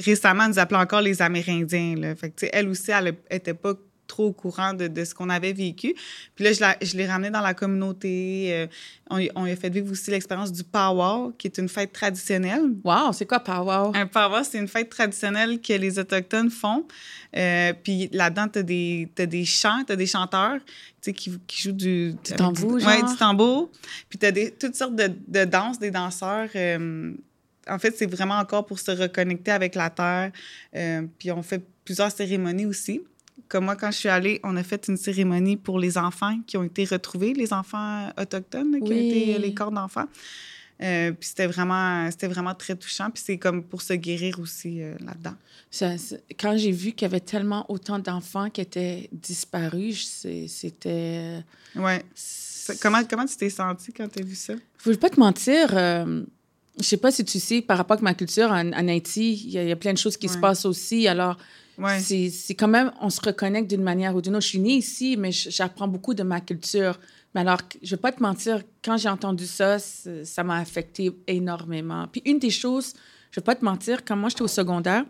récemment, 0.05 0.45
elle 0.45 0.51
nous 0.51 0.59
appelait 0.59 0.79
encore 0.79 1.01
les 1.01 1.23
Amérindiens. 1.23 1.95
Là. 1.97 2.15
Fait 2.15 2.31
que, 2.31 2.47
elle 2.53 2.69
aussi, 2.69 2.91
elle 2.91 3.17
n'était 3.31 3.55
pas 3.55 3.75
trop 4.07 4.27
au 4.27 4.33
courant 4.33 4.73
de, 4.75 4.89
de 4.89 5.05
ce 5.05 5.15
qu'on 5.15 5.29
avait 5.29 5.53
vécu. 5.53 5.95
Puis 6.35 6.45
là, 6.45 6.53
je, 6.53 6.97
l'ai 6.97 7.07
ramené 7.07 7.31
dans 7.31 7.41
la 7.41 7.55
communauté. 7.55 8.49
Euh, 8.53 8.67
on, 9.11 9.21
on 9.35 9.45
a 9.45 9.57
fait 9.57 9.71
vivre 9.71 9.91
aussi 9.91 10.11
l'expérience 10.11 10.53
du 10.53 10.65
powwow, 10.65 11.33
qui 11.37 11.47
est 11.47 11.59
une 11.59 11.69
fête 11.69 11.93
traditionnelle. 11.93 12.73
Wow, 12.85 13.13
c'est 13.13 13.27
quoi 13.27 13.41
powwow? 13.41 13.93
Un 13.95 14.07
powwow, 14.07 14.43
c'est 14.43 14.59
une 14.59 14.69
fête 14.69 14.91
traditionnelle 14.91 15.61
que 15.61 15.73
les 15.73 15.99
Autochtones 15.99 16.51
font. 16.51 16.87
Euh, 17.37 17.73
puis 17.83 18.09
là-dedans, 18.13 18.49
tu 18.49 18.59
as 18.61 18.63
des, 18.63 19.09
des 19.17 19.45
chants, 19.45 19.85
tu 19.87 19.93
as 19.93 19.97
des 19.97 20.07
chanteurs 20.07 20.59
qui, 21.03 21.13
qui 21.47 21.63
jouent 21.63 21.73
du... 21.73 22.15
Du 22.25 22.33
tambour, 22.35 22.79
genre? 22.79 22.91
Oui, 22.91 23.11
du 23.11 23.17
tambour. 23.17 23.71
Puis 24.09 24.19
tu 24.19 24.27
as 24.27 24.33
des, 24.33 24.51
toutes 24.53 24.75
sortes 24.75 24.97
de, 24.97 25.13
de 25.27 25.45
danses, 25.45 25.79
des 25.79 25.91
danseurs... 25.91 26.49
Euh, 26.55 27.13
en 27.69 27.81
fait, 27.81 27.97
c'est 27.97 28.07
vraiment 28.07 28.37
encore 28.37 28.65
pour 28.65 28.79
se 28.79 28.93
reconnecter 28.93 29.51
avec 29.51 29.75
la 29.75 29.91
terre. 29.91 30.31
puis 31.19 31.33
on 31.33 31.43
fait 31.43 31.61
plusieurs 31.85 32.13
cérémonies 32.13 32.65
aussi 32.65 33.03
comme 33.49 33.67
moi, 33.67 33.77
quand 33.77 33.91
je 33.91 33.99
suis 33.99 34.09
allée, 34.09 34.41
on 34.43 34.57
a 34.57 34.63
fait 34.63 34.89
une 34.89 34.97
cérémonie 34.97 35.57
pour 35.57 35.79
les 35.79 35.99
enfants 35.99 36.39
qui 36.47 36.57
ont 36.57 36.65
été 36.65 36.85
retrouvés, 36.85 37.33
les 37.33 37.53
enfants 37.53 38.09
autochtones, 38.19 38.81
qui 38.81 38.93
ont 38.93 38.97
été 38.97 39.39
les 39.39 39.55
corps 39.55 39.71
d'enfants. 39.71 40.09
Euh, 40.83 41.13
puis 41.13 41.29
c'était 41.29 41.47
vraiment, 41.47 42.11
c'était 42.11 42.27
vraiment 42.27 42.55
très 42.55 42.77
touchant. 42.77 43.11
Puis 43.11 43.23
c'est 43.25 43.39
comme 43.39 43.63
pour 43.63 43.83
se 43.83 43.95
guérir 43.95 44.41
aussi 44.41 44.83
euh, 44.83 44.95
là-dedans. 45.01 45.37
quand 46.39 46.57
j'ai 46.57 46.73
vu 46.73 46.93
qu'il 46.93 47.03
y 47.03 47.11
avait 47.11 47.21
tellement 47.21 47.65
autant 47.71 47.99
d'enfants 47.99 48.51
qui 48.51 48.61
étaient 48.61 49.09
disparus, 49.13 50.27
c'était... 50.49 51.43
Euh, 51.77 51.81
ouais. 51.81 52.05
Comment, 52.81 53.05
comment 53.05 53.25
tu 53.25 53.37
t'es 53.37 53.51
sentie 53.51 53.93
quand 53.93 54.09
tu 54.09 54.21
as 54.21 54.25
vu 54.25 54.35
ça? 54.35 54.55
Je 54.85 54.91
veux 54.91 54.97
pas 54.97 55.11
te 55.11 55.21
mentir. 55.21 55.69
je 55.71 56.25
sais 56.83 56.97
pas 56.97 57.13
si 57.13 57.25
tu 57.25 57.39
sais, 57.39 57.63
par 57.63 57.79
rapport 57.79 57.97
à 57.97 58.03
ma 58.03 58.15
culture, 58.15 58.51
en, 58.51 58.73
Haïti, 58.73 59.35
il 59.35 59.51
y, 59.51 59.73
a 59.73 59.77
plein 59.77 59.93
de 59.93 59.99
choses 59.99 60.17
qui 60.17 60.29
se 60.29 60.37
passent 60.37 60.65
aussi. 60.65 61.07
Alors, 61.07 61.39
c'est 62.01 62.55
quand 62.55 62.69
même, 62.69 62.93
on 63.01 63.11
se 63.11 63.21
reconnecte 63.21 63.69
d'une 63.69 63.83
manière 63.83 64.15
ou 64.17 64.21
d'une 64.21 64.35
autre. 64.35 64.45
Je 64.45 64.49
suis 64.49 64.59
née 64.59 64.75
ici, 64.75 65.17
mais 65.17 65.33
j'apprends 65.33 65.89
beaucoup 65.89 66.15
de 66.15 66.23
ma 66.23 66.41
culture. 66.41 66.99
Mais 67.35 67.43
alors, 67.43 67.61
je 67.83 67.91
vais 67.91 68.01
pas 68.01 68.13
te 68.13 68.23
mentir, 68.23 68.63
quand 68.83 68.97
j'ai 68.97 69.09
entendu 69.09 69.47
ça, 69.47 69.79
ça 69.79 70.45
m'a 70.45 70.57
affecté 70.57 71.11
énormément. 71.27 72.07
Puis 72.11 72.23
une 72.25 72.39
des 72.39 72.51
choses, 72.51 72.95
je 73.31 73.41
vais 73.41 73.45
pas 73.45 73.55
te 73.55 73.65
mentir, 73.65 74.05
quand 74.05 74.17
moi 74.17 74.31
j'étais 74.31 74.43
au 74.43 74.49
secondaire, 74.49 75.05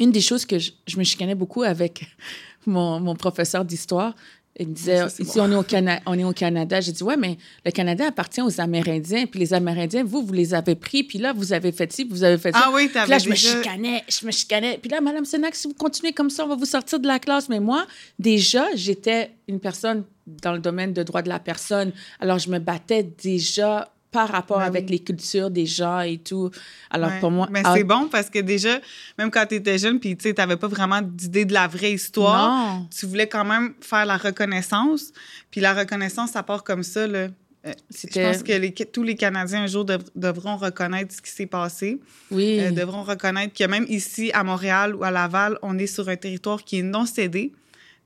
une 0.00 0.10
des 0.10 0.22
choses 0.22 0.46
que 0.46 0.58
je, 0.58 0.72
je 0.86 0.96
me 0.96 1.04
chicanais 1.04 1.34
beaucoup 1.34 1.62
avec 1.62 2.06
mon, 2.66 3.00
mon 3.00 3.14
professeur 3.14 3.64
d'histoire, 3.64 4.14
il 4.58 4.68
me 4.68 4.74
disait, 4.74 5.06
ici, 5.18 5.40
on, 5.40 5.50
est 5.50 5.54
au 5.54 5.64
on 6.04 6.18
est 6.18 6.24
au 6.24 6.32
Canada. 6.32 6.80
J'ai 6.80 6.92
dit, 6.92 7.02
ouais, 7.02 7.16
mais 7.16 7.38
le 7.64 7.70
Canada 7.70 8.06
appartient 8.08 8.42
aux 8.42 8.60
Amérindiens. 8.60 9.24
Puis 9.26 9.40
les 9.40 9.54
Amérindiens, 9.54 10.04
vous, 10.04 10.22
vous 10.22 10.32
les 10.32 10.52
avez 10.52 10.74
pris. 10.74 11.04
Puis 11.04 11.18
là, 11.18 11.32
vous 11.32 11.54
avez 11.54 11.72
fait 11.72 11.90
ci, 11.90 12.04
vous 12.04 12.22
avez 12.22 12.36
fait 12.36 12.52
ça. 12.52 12.64
Ah 12.66 12.70
oui, 12.72 12.88
Puis 12.88 13.08
là, 13.08 13.18
je 13.18 13.30
me 13.30 13.34
chicanais, 13.34 14.04
je 14.08 14.26
me 14.26 14.30
chicanais. 14.30 14.78
Puis 14.78 14.90
là, 14.90 15.00
Madame 15.00 15.24
Senac, 15.24 15.54
si 15.54 15.68
vous 15.68 15.74
continuez 15.74 16.12
comme 16.12 16.28
ça, 16.28 16.44
on 16.44 16.48
va 16.48 16.56
vous 16.56 16.66
sortir 16.66 17.00
de 17.00 17.06
la 17.06 17.18
classe. 17.18 17.48
Mais 17.48 17.60
moi, 17.60 17.86
déjà, 18.18 18.66
j'étais 18.74 19.30
une 19.48 19.58
personne 19.58 20.04
dans 20.26 20.52
le 20.52 20.58
domaine 20.58 20.92
de 20.92 21.02
droit 21.02 21.22
de 21.22 21.30
la 21.30 21.38
personne. 21.38 21.92
Alors, 22.20 22.38
je 22.38 22.50
me 22.50 22.58
battais 22.58 23.02
déjà 23.02 23.90
par 24.12 24.28
rapport 24.28 24.58
ben 24.58 24.66
avec 24.66 24.90
les 24.90 24.98
cultures 24.98 25.50
des 25.50 25.66
gens 25.66 26.00
et 26.00 26.18
tout. 26.18 26.50
Alors, 26.90 27.10
pour 27.18 27.30
moi... 27.30 27.48
Mais 27.50 27.62
c'est 27.74 27.82
bon 27.82 28.08
parce 28.08 28.28
que 28.28 28.38
déjà, 28.38 28.78
même 29.18 29.30
quand 29.30 29.46
tu 29.46 29.56
étais 29.56 29.78
jeune, 29.78 29.98
puis 29.98 30.16
tu 30.16 30.28
sais, 30.28 30.34
n'avais 30.36 30.58
pas 30.58 30.68
vraiment 30.68 31.00
d'idée 31.02 31.46
de 31.46 31.54
la 31.54 31.66
vraie 31.66 31.92
histoire, 31.92 32.82
tu 32.96 33.06
voulais 33.06 33.26
quand 33.26 33.44
même 33.44 33.74
faire 33.80 34.04
la 34.04 34.18
reconnaissance. 34.18 35.12
Puis 35.50 35.60
la 35.62 35.72
reconnaissance, 35.72 36.32
ça 36.32 36.42
part 36.42 36.62
comme 36.62 36.82
ça, 36.82 37.06
là. 37.06 37.28
Euh, 37.64 37.72
je 37.90 38.20
pense 38.20 38.42
que 38.42 38.52
les, 38.52 38.72
tous 38.72 39.04
les 39.04 39.14
Canadiens 39.14 39.62
un 39.62 39.66
jour 39.68 39.84
devront 39.84 40.56
reconnaître 40.56 41.14
ce 41.14 41.22
qui 41.22 41.30
s'est 41.30 41.46
passé. 41.46 42.00
Oui. 42.32 42.58
Euh, 42.58 42.72
devront 42.72 43.04
reconnaître 43.04 43.54
que 43.54 43.64
même 43.64 43.86
ici, 43.88 44.32
à 44.34 44.42
Montréal 44.42 44.96
ou 44.96 45.04
à 45.04 45.12
Laval, 45.12 45.58
on 45.62 45.78
est 45.78 45.86
sur 45.86 46.08
un 46.08 46.16
territoire 46.16 46.64
qui 46.64 46.80
est 46.80 46.82
non 46.82 47.06
cédé. 47.06 47.52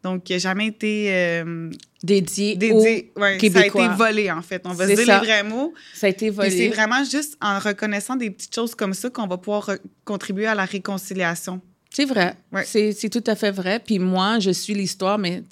Donc, 0.07 0.31
n'a 0.31 0.39
jamais 0.39 0.69
été 0.69 1.09
euh, 1.11 1.69
dédié, 2.01 2.55
dédié 2.55 3.11
ouais, 3.17 3.41
Ça 3.51 3.59
a 3.59 3.67
été 3.67 3.89
volé, 3.89 4.31
en 4.31 4.41
fait. 4.41 4.63
On 4.65 4.73
va 4.73 4.87
se 4.87 4.95
dire 4.95 5.21
les 5.21 5.27
vrais 5.27 5.43
mots. 5.43 5.75
Ça 5.95 6.07
a 6.07 6.11
été 6.11 6.31
volé. 6.31 6.49
c'est 6.49 6.69
vraiment 6.69 7.03
juste 7.03 7.37
en 7.41 7.59
reconnaissant 7.59 8.15
des 8.15 8.31
petites 8.31 8.55
choses 8.55 8.77
comme 8.77 8.95
ça 8.95 9.11
qu'on 9.11 9.27
va 9.27 9.37
pouvoir 9.37 9.69
contribuer 10.05 10.47
à 10.47 10.55
la 10.55 10.65
réconciliation. 10.65 11.61
C'est 11.91 12.05
vrai. 12.05 12.37
C'est 12.65 13.11
tout 13.11 13.25
à 13.27 13.35
fait 13.35 13.51
vrai. 13.51 13.81
Puis 13.81 13.99
moi, 13.99 14.39
je 14.39 14.53
suis 14.53 14.75
l'histoire, 14.75 15.19
mais 15.19 15.43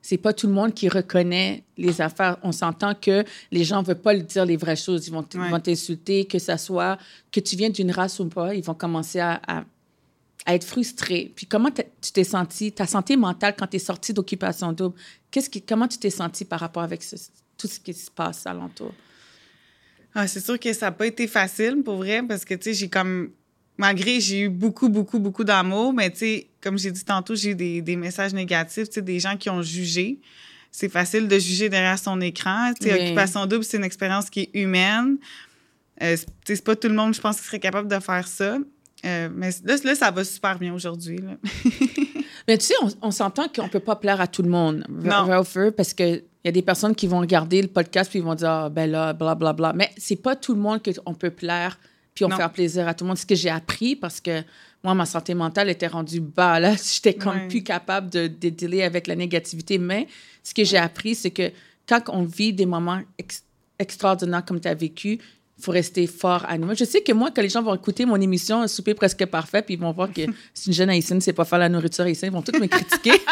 c'est 0.00 0.16
pas 0.18 0.32
tout 0.32 0.46
le 0.46 0.52
monde 0.52 0.74
qui 0.74 0.88
reconnaît 0.88 1.64
les 1.76 2.00
affaires. 2.00 2.36
On 2.44 2.52
s'entend 2.52 2.94
que 2.94 3.24
les 3.50 3.64
gens 3.64 3.82
ne 3.82 3.86
veulent 3.86 3.96
pas 3.96 4.14
dire 4.14 4.44
les 4.44 4.56
vraies 4.56 4.76
choses. 4.76 5.08
Ils 5.08 5.12
vont 5.12 5.24
t'insulter, 5.60 6.24
que 6.26 6.38
ça 6.38 6.56
soit 6.56 6.98
que 7.32 7.40
tu 7.40 7.56
viens 7.56 7.70
d'une 7.70 7.90
race 7.90 8.20
ou 8.20 8.26
pas. 8.28 8.54
Ils 8.54 8.62
vont 8.62 8.74
commencer 8.74 9.18
à 9.18 9.40
à 9.48 9.64
être 10.46 10.64
frustré. 10.64 11.32
Puis 11.34 11.46
comment 11.46 11.70
tu 11.70 12.12
t'es 12.12 12.24
senti, 12.24 12.72
ta 12.72 12.86
santé 12.86 13.16
mentale 13.16 13.54
quand 13.58 13.66
tu 13.66 13.76
es 13.76 13.80
sorti 13.80 14.12
d'occupation 14.12 14.72
double, 14.72 14.96
qu'est-ce 15.30 15.50
qui, 15.50 15.62
comment 15.62 15.88
tu 15.88 15.98
t'es 15.98 16.10
senti 16.10 16.44
par 16.44 16.60
rapport 16.60 16.82
avec 16.82 17.02
tout 17.56 17.68
ce 17.68 17.80
qui 17.80 17.94
se 17.94 18.10
passe 18.10 18.46
alentour? 18.46 18.92
Ah, 20.14 20.26
c'est 20.26 20.40
sûr 20.40 20.58
que 20.58 20.72
ça 20.72 20.86
n'a 20.86 20.92
pas 20.92 21.06
été 21.06 21.26
facile 21.26 21.82
pour 21.84 21.96
vrai 21.96 22.22
parce 22.26 22.44
que, 22.44 22.54
tu 22.54 22.64
sais, 22.64 22.74
j'ai 22.74 22.88
comme. 22.88 23.30
Malgré, 23.80 24.18
j'ai 24.20 24.40
eu 24.40 24.48
beaucoup, 24.48 24.88
beaucoup, 24.88 25.20
beaucoup 25.20 25.44
d'amour, 25.44 25.92
mais, 25.92 26.10
tu 26.10 26.18
sais, 26.18 26.48
comme 26.60 26.76
j'ai 26.76 26.90
dit 26.90 27.04
tantôt, 27.04 27.36
j'ai 27.36 27.50
eu 27.50 27.54
des, 27.54 27.80
des, 27.80 27.94
messages 27.94 28.34
négatifs, 28.34 28.88
tu 28.88 28.94
sais, 28.94 29.02
des 29.02 29.20
gens 29.20 29.36
qui 29.36 29.48
ont 29.50 29.62
jugé. 29.62 30.18
C'est 30.72 30.88
facile 30.88 31.28
de 31.28 31.38
juger 31.38 31.68
derrière 31.68 31.98
son 31.98 32.20
écran. 32.20 32.72
Tu 32.80 32.88
sais, 32.88 33.00
Occupation 33.00 33.46
double, 33.46 33.62
c'est 33.62 33.76
une 33.76 33.84
expérience 33.84 34.30
qui 34.30 34.40
est 34.40 34.50
humaine. 34.54 35.18
Euh, 36.02 36.16
c'est 36.44 36.64
pas 36.64 36.74
tout 36.74 36.88
le 36.88 36.94
monde, 36.94 37.14
je 37.14 37.20
pense, 37.20 37.40
qui 37.40 37.46
serait 37.46 37.60
capable 37.60 37.88
de 37.88 38.00
faire 38.00 38.26
ça. 38.26 38.58
Euh, 39.04 39.28
mais 39.32 39.50
là, 39.64 39.94
ça 39.94 40.10
va 40.10 40.24
super 40.24 40.58
bien 40.58 40.74
aujourd'hui. 40.74 41.20
mais 42.48 42.58
tu 42.58 42.66
sais, 42.66 42.74
on, 43.00 43.10
s'entend 43.10 43.46
qu'on 43.48 43.64
ne 43.64 43.68
peut 43.68 43.80
pas 43.80 43.96
plaire 43.96 44.20
à 44.20 44.26
tout 44.26 44.42
le 44.42 44.48
monde. 44.48 44.84
Non. 44.88 45.42
Parce 45.76 45.94
qu'il 45.94 46.24
y 46.44 46.48
a 46.48 46.52
des 46.52 46.62
personnes 46.62 46.94
qui 46.94 47.06
vont 47.06 47.20
regarder 47.20 47.62
le 47.62 47.68
podcast 47.68 48.10
puis 48.10 48.18
ils 48.18 48.24
vont 48.24 48.34
dire, 48.34 48.48
ah, 48.48 48.68
ben 48.68 48.90
là, 48.90 49.12
blablabla. 49.12 49.52
Bla, 49.52 49.72
bla. 49.72 49.72
Mais 49.76 49.90
c'est 49.96 50.20
pas 50.20 50.34
tout 50.36 50.54
le 50.54 50.60
monde 50.60 50.80
qu'on 50.82 51.14
peut 51.14 51.30
plaire 51.30 51.78
puis 52.14 52.24
on 52.24 52.30
faire 52.30 52.50
plaisir 52.50 52.88
à 52.88 52.94
tout 52.94 53.04
le 53.04 53.08
monde. 53.08 53.18
Ce 53.18 53.26
que 53.26 53.36
j'ai 53.36 53.50
appris 53.50 53.94
parce 53.94 54.20
que 54.20 54.42
moi, 54.82 54.94
ma 54.94 55.06
santé 55.06 55.34
mentale 55.34 55.68
était 55.68 55.86
rendue 55.86 56.20
bas. 56.20 56.58
Là, 56.58 56.74
j'étais 56.94 57.14
comme 57.14 57.36
Ouais. 57.36 57.48
plus 57.48 57.62
capable 57.62 58.10
de, 58.10 58.26
de 58.26 58.48
dealer 58.48 58.82
avec 58.82 59.06
la 59.06 59.14
négativité. 59.14 59.78
Mais 59.78 60.08
ce 60.42 60.52
que 60.54 60.64
j'ai 60.64 60.78
appris, 60.78 61.14
c'est 61.14 61.30
que 61.30 61.52
quand 61.88 62.02
on 62.08 62.24
vit 62.24 62.52
des 62.52 62.66
moments 62.66 63.00
ex- 63.18 63.44
extraordinaires 63.78 64.44
comme 64.44 64.60
tu 64.60 64.68
as 64.68 64.74
vécu, 64.74 65.20
faut 65.60 65.72
rester 65.72 66.06
fort 66.06 66.44
à 66.48 66.56
nous. 66.58 66.74
Je 66.76 66.84
sais 66.84 67.00
que 67.00 67.12
moi, 67.12 67.30
quand 67.34 67.42
les 67.42 67.48
gens 67.48 67.62
vont 67.62 67.74
écouter 67.74 68.04
mon 68.06 68.20
émission 68.20 68.62
Un 68.62 68.68
souper 68.68 68.94
presque 68.94 69.24
parfait, 69.26 69.62
puis 69.62 69.74
ils 69.74 69.80
vont 69.80 69.92
voir 69.92 70.12
que 70.12 70.22
c'est 70.54 70.66
une 70.66 70.72
jeune 70.72 70.90
haïtienne, 70.90 71.20
c'est 71.20 71.32
pas 71.32 71.44
faire 71.44 71.58
la 71.58 71.68
nourriture 71.68 72.04
haïtienne, 72.04 72.30
ils 72.32 72.34
vont 72.34 72.42
tous 72.42 72.58
me 72.58 72.66
critiquer. 72.66 73.12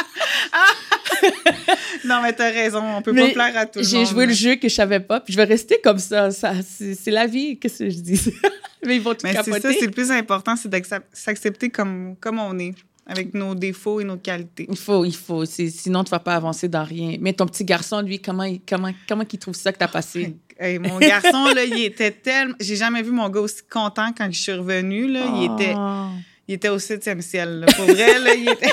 Non, 2.04 2.21
mais 2.23 2.33
t'as 2.33 2.50
raison, 2.50 2.83
on 2.99 3.02
peut 3.02 3.12
Mais 3.12 3.28
pas 3.28 3.33
plaire 3.50 3.56
à 3.62 3.66
tout 3.66 3.78
le 3.80 3.85
monde. 3.85 3.90
J'ai 3.90 4.06
joué 4.06 4.26
le 4.26 4.33
jeu 4.33 4.56
que 4.56 4.68
je 4.68 4.75
savais 4.75 5.00
pas, 5.00 5.18
puis 5.21 5.33
je 5.33 5.38
vais 5.38 5.45
rester 5.45 5.80
comme 5.83 5.99
ça. 5.99 6.30
ça 6.30 6.52
c'est 6.62 6.95
c'est 6.95 7.11
la 7.11 7.26
vie, 7.26 7.59
qu'est-ce 7.59 7.78
que 7.80 7.90
je 7.90 7.99
dis? 7.99 8.21
Mais 8.87 8.97
ils 8.97 9.02
vont 9.02 9.12
tout 9.14 9.21
Mais 9.25 9.30
c'est 9.30 9.37
capoter. 9.50 9.61
ça, 9.73 9.78
c'est 9.80 9.87
le 9.87 9.90
plus 9.90 10.11
important, 10.12 10.54
c'est 10.54 10.68
d'accept- 10.68 11.06
s'accepter 11.12 11.71
comme, 11.71 12.14
comme 12.21 12.38
on 12.38 12.56
est, 12.59 12.75
avec 13.07 13.33
nos 13.35 13.55
défauts 13.55 14.01
et 14.01 14.05
nos 14.05 14.17
qualités. 14.17 14.67
Il 14.69 14.77
faut, 14.77 15.05
il 15.05 15.15
faut. 15.15 15.45
Sinon, 15.45 16.03
tu 16.05 16.11
vas 16.11 16.19
pas 16.19 16.35
avancer 16.35 16.69
dans 16.69 16.85
rien. 16.85 17.17
Mais 17.21 17.33
ton 17.33 17.47
petit 17.47 17.65
garçon, 17.65 18.01
lui, 18.01 18.19
comment, 18.21 18.43
il- 18.45 18.61
comment, 18.69 18.91
comment 19.09 19.25
il 19.33 19.39
trouve 19.39 19.55
ça 19.55 19.73
que 19.73 19.79
tu 19.79 19.85
as 19.85 19.89
passé? 19.89 20.37
Hey, 20.59 20.79
mon 20.79 20.99
garçon, 20.99 21.53
là, 21.55 21.65
il 21.65 21.79
était 21.85 22.11
tellement... 22.11 22.55
J'ai 22.59 22.77
jamais 22.77 23.03
vu 23.03 23.11
mon 23.11 23.29
gars 23.29 23.41
aussi 23.41 23.61
content 23.71 24.11
quand 24.17 24.27
je 24.33 24.41
suis 24.41 24.53
revenue, 24.55 25.07
là. 25.07 25.27
Il, 25.37 25.53
était, 25.53 25.75
Oh. 25.77 26.07
il 26.49 26.55
était 26.55 26.71
au 26.71 26.79
septième 26.79 27.21
ciel, 27.21 27.61
là. 27.61 27.67
Pour 27.77 27.85
vrai, 27.85 28.19
là, 28.19 28.33
il 28.35 28.49
était... 28.49 28.73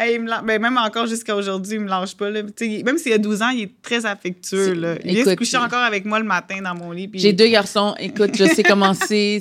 Hey, 0.00 0.14
il 0.14 0.20
me 0.22 0.28
lâche- 0.28 0.44
ben, 0.44 0.62
même 0.62 0.78
encore 0.78 1.06
jusqu'à 1.06 1.34
aujourd'hui, 1.34 1.74
il 1.74 1.80
me 1.80 1.88
lâche 1.88 2.16
pas. 2.16 2.30
Là. 2.30 2.42
Même 2.42 2.98
s'il 2.98 3.12
a 3.12 3.18
12 3.18 3.42
ans, 3.42 3.48
il 3.48 3.62
est 3.62 3.82
très 3.82 4.06
affectueux. 4.06 4.74
Là. 4.74 4.94
Il 5.04 5.10
vient 5.10 5.20
écoute, 5.22 5.32
se 5.32 5.36
coucher 5.36 5.56
encore 5.56 5.82
avec 5.82 6.04
moi 6.04 6.18
le 6.20 6.24
matin 6.24 6.60
dans 6.62 6.74
mon 6.74 6.92
lit. 6.92 7.10
J'ai 7.14 7.32
deux 7.32 7.48
garçons. 7.48 7.94
Écoute, 7.98 8.30
je 8.36 8.44
sais 8.44 8.62
comment 8.62 8.94
c'est. 9.08 9.40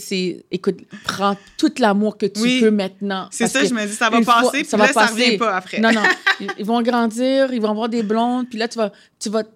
Écoute, 0.51 0.79
prends 1.03 1.37
tout 1.57 1.71
l'amour 1.77 2.17
que 2.17 2.25
tu 2.25 2.41
Oui. 2.41 2.59
peux 2.61 2.71
maintenant. 2.71 3.27
C'est 3.31 3.47
ça, 3.47 3.63
je 3.63 3.73
me 3.73 3.85
dis, 3.85 3.93
ça 3.93 4.09
va 4.09 4.21
fois- 4.23 4.41
passer, 4.41 4.61
puis 4.61 4.65
ça 4.65 4.77
là, 4.77 4.85
va 4.87 4.93
ça 4.93 5.05
revient 5.05 5.37
pas 5.37 5.55
après. 5.55 5.79
Non, 5.79 5.91
non. 5.91 6.01
Ils, 6.57 6.65
vont 6.65 6.81
grandir, 6.81 7.53
ils 7.53 7.61
vont 7.61 7.71
avoir 7.71 7.89
des 7.89 8.01
blondes, 8.03 8.47
puis 8.49 8.57
là, 8.57 8.67
tu 8.67 8.77
vas, 8.77 8.91
tu 9.19 9.29
vas, 9.29 9.43
tu 9.43 9.49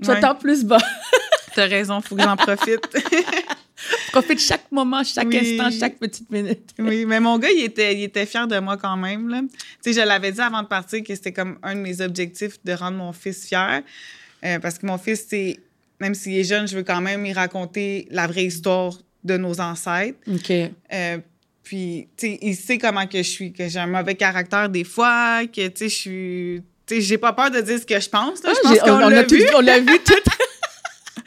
vas 0.00 0.14
Ouais. 0.14 0.20
t'en 0.20 0.34
plus 0.34 0.64
bas. 0.64 0.78
T'as 1.54 1.66
raison, 1.66 2.00
faut 2.00 2.16
que 2.16 2.22
j'en 2.22 2.36
profite. 2.36 2.80
Profite 4.12 4.38
chaque 4.40 4.70
moment, 4.70 5.02
chaque 5.04 5.28
Oui. 5.28 5.58
instant, 5.58 5.70
chaque 5.78 5.98
petite 5.98 6.30
minute. 6.30 6.70
oui, 6.78 7.04
mais 7.06 7.20
mon 7.20 7.38
gars, 7.38 7.50
il 7.50 7.64
était, 7.64 7.94
il 7.94 8.04
était 8.04 8.26
fier 8.26 8.46
de 8.46 8.58
moi 8.58 8.76
quand 8.76 8.96
même. 8.96 9.28
Là. 9.28 9.42
Je 9.84 10.00
l'avais 10.06 10.32
dit 10.32 10.40
avant 10.40 10.62
de 10.62 10.68
partir 10.68 11.02
que 11.02 11.14
c'était 11.14 11.32
comme 11.32 11.58
un 11.62 11.74
de 11.74 11.80
mes 11.80 12.00
objectifs 12.00 12.58
de 12.64 12.72
rendre 12.72 12.96
mon 12.98 13.12
fils 13.12 13.46
fier. 13.46 13.82
Euh, 14.44 14.58
parce 14.58 14.78
que 14.78 14.86
mon 14.86 14.98
fils, 14.98 15.26
c'est, 15.28 15.58
même 16.00 16.14
s'il 16.14 16.36
est 16.36 16.44
jeune, 16.44 16.66
je 16.66 16.76
veux 16.76 16.82
quand 16.82 17.00
même 17.00 17.22
lui 17.24 17.32
raconter 17.32 18.06
la 18.10 18.26
vraie 18.26 18.44
histoire 18.44 18.98
de 19.24 19.36
nos 19.36 19.60
ancêtres. 19.60 20.18
OK. 20.32 20.50
Euh, 20.50 21.18
puis, 21.62 22.08
tu 22.16 22.26
sais, 22.26 22.38
il 22.42 22.56
sait 22.56 22.78
comment 22.78 23.06
que 23.06 23.18
je 23.18 23.28
suis, 23.28 23.52
que 23.52 23.68
j'ai 23.68 23.78
un 23.78 23.86
mauvais 23.86 24.16
caractère 24.16 24.68
des 24.68 24.84
fois, 24.84 25.42
que, 25.46 25.68
tu 25.68 25.72
sais, 25.76 25.88
je 25.88 25.94
suis... 25.94 26.62
Tu 26.84 26.96
sais, 26.96 27.00
j'ai 27.00 27.18
pas 27.18 27.32
peur 27.32 27.50
de 27.52 27.60
dire 27.60 27.78
ce 27.78 27.86
que 27.86 27.98
je 28.00 28.08
pense. 28.08 28.42
là. 28.42 28.50
Ah, 28.52 28.58
je 28.60 28.68
pense 28.68 28.78
qu'on 28.80 29.04
on, 29.04 29.08
l'a 29.08 29.22
vu. 29.22 29.44
on 29.54 29.60
l'a 29.60 29.78
vu 29.78 29.98
tout. 30.04 30.14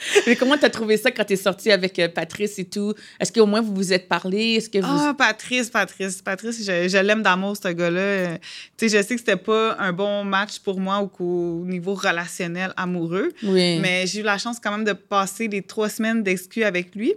Mais 0.28 0.36
comment 0.36 0.58
t'as 0.58 0.70
trouvé 0.70 0.98
ça 0.98 1.12
quand 1.12 1.26
t'es 1.26 1.36
sortie 1.36 1.72
avec 1.72 1.98
euh, 2.00 2.08
Patrice 2.08 2.60
et 2.60 2.66
tout? 2.66 2.94
Est-ce 3.20 3.32
qu'au 3.32 3.46
moins 3.46 3.62
vous 3.62 3.74
vous 3.74 3.94
êtes 3.94 4.08
parlé? 4.08 4.56
Est-ce 4.56 4.70
que 4.70 4.80
vous... 4.80 4.86
Ah, 4.88 5.16
Patrice, 5.18 5.70
Patrice, 5.70 6.22
Patrice, 6.22 6.60
je, 6.60 6.88
je 6.88 6.98
l'aime 6.98 7.22
d'amour, 7.22 7.56
ce 7.56 7.70
gars-là. 7.70 8.38
Tu 8.78 8.90
sais, 8.90 8.98
je 8.98 9.04
sais 9.04 9.16
que 9.16 9.20
c'était 9.20 9.36
pas 9.36 9.76
un 9.80 9.94
bon 9.94 10.24
match 10.24 10.60
pour 10.60 10.80
moi 10.80 11.10
au, 11.20 11.64
niveau 11.66 11.94
relationnel 11.94 12.74
amoureux, 12.78 13.32
oui. 13.44 13.80
mais 13.80 14.06
j'ai 14.08 14.20
eu 14.22 14.24
la 14.24 14.38
chance 14.38 14.58
quand 14.62 14.72
même 14.72 14.84
de 14.84 14.94
passer 14.94 15.48
les 15.48 15.62
trois 15.62 15.90
semaines 15.90 16.24
d'exclus 16.24 16.64
avec 16.64 16.96
lui 16.96 17.14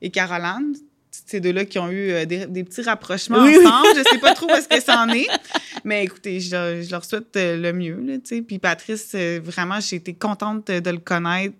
et 0.00 0.10
Caroline. 0.10 0.74
Ces 1.10 1.40
deux-là 1.40 1.64
qui 1.64 1.78
ont 1.78 1.90
eu 1.90 2.10
euh, 2.10 2.24
des, 2.24 2.46
des 2.46 2.64
petits 2.64 2.82
rapprochements 2.82 3.42
Oui, 3.42 3.56
oui. 3.58 3.66
ensemble. 3.66 3.88
Je 3.96 4.10
sais 4.10 4.18
pas 4.18 4.34
trop 4.34 4.46
où 4.46 4.54
est-ce 4.54 4.68
que 4.68 4.80
ça 4.80 5.02
en 5.02 5.08
est. 5.10 5.26
Mais 5.84 6.04
écoutez, 6.04 6.40
je, 6.40 6.82
je 6.82 6.90
leur 6.90 7.04
souhaite 7.04 7.36
euh, 7.36 7.56
le 7.56 7.72
mieux. 7.72 8.00
Là. 8.00 8.14
Puis 8.46 8.58
Patrice, 8.58 9.14
vraiment, 9.42 9.80
j'ai 9.80 9.96
été 9.96 10.14
contente 10.14 10.68
de 10.68 10.90
le 10.90 10.98
connaître. 10.98 11.56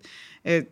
Euh, 0.47 0.63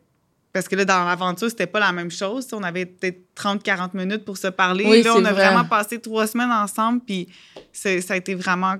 parce 0.52 0.68
que 0.68 0.76
là, 0.76 0.84
dans 0.86 1.04
l'aventure, 1.04 1.50
c'était 1.50 1.66
pas 1.66 1.80
la 1.80 1.92
même 1.92 2.10
chose. 2.10 2.46
On 2.52 2.62
avait 2.62 2.86
peut-être 2.86 3.20
30-40 3.36 3.90
minutes 3.94 4.24
pour 4.24 4.38
se 4.38 4.46
parler. 4.46 4.86
Oui, 4.88 5.02
là, 5.02 5.12
on 5.14 5.24
a 5.24 5.32
vrai. 5.32 5.48
vraiment 5.48 5.64
passé 5.64 6.00
trois 6.00 6.26
semaines 6.26 6.50
ensemble. 6.50 7.00
Puis 7.04 7.28
ça 7.72 7.90
a 7.90 8.16
été 8.16 8.34
vraiment, 8.34 8.76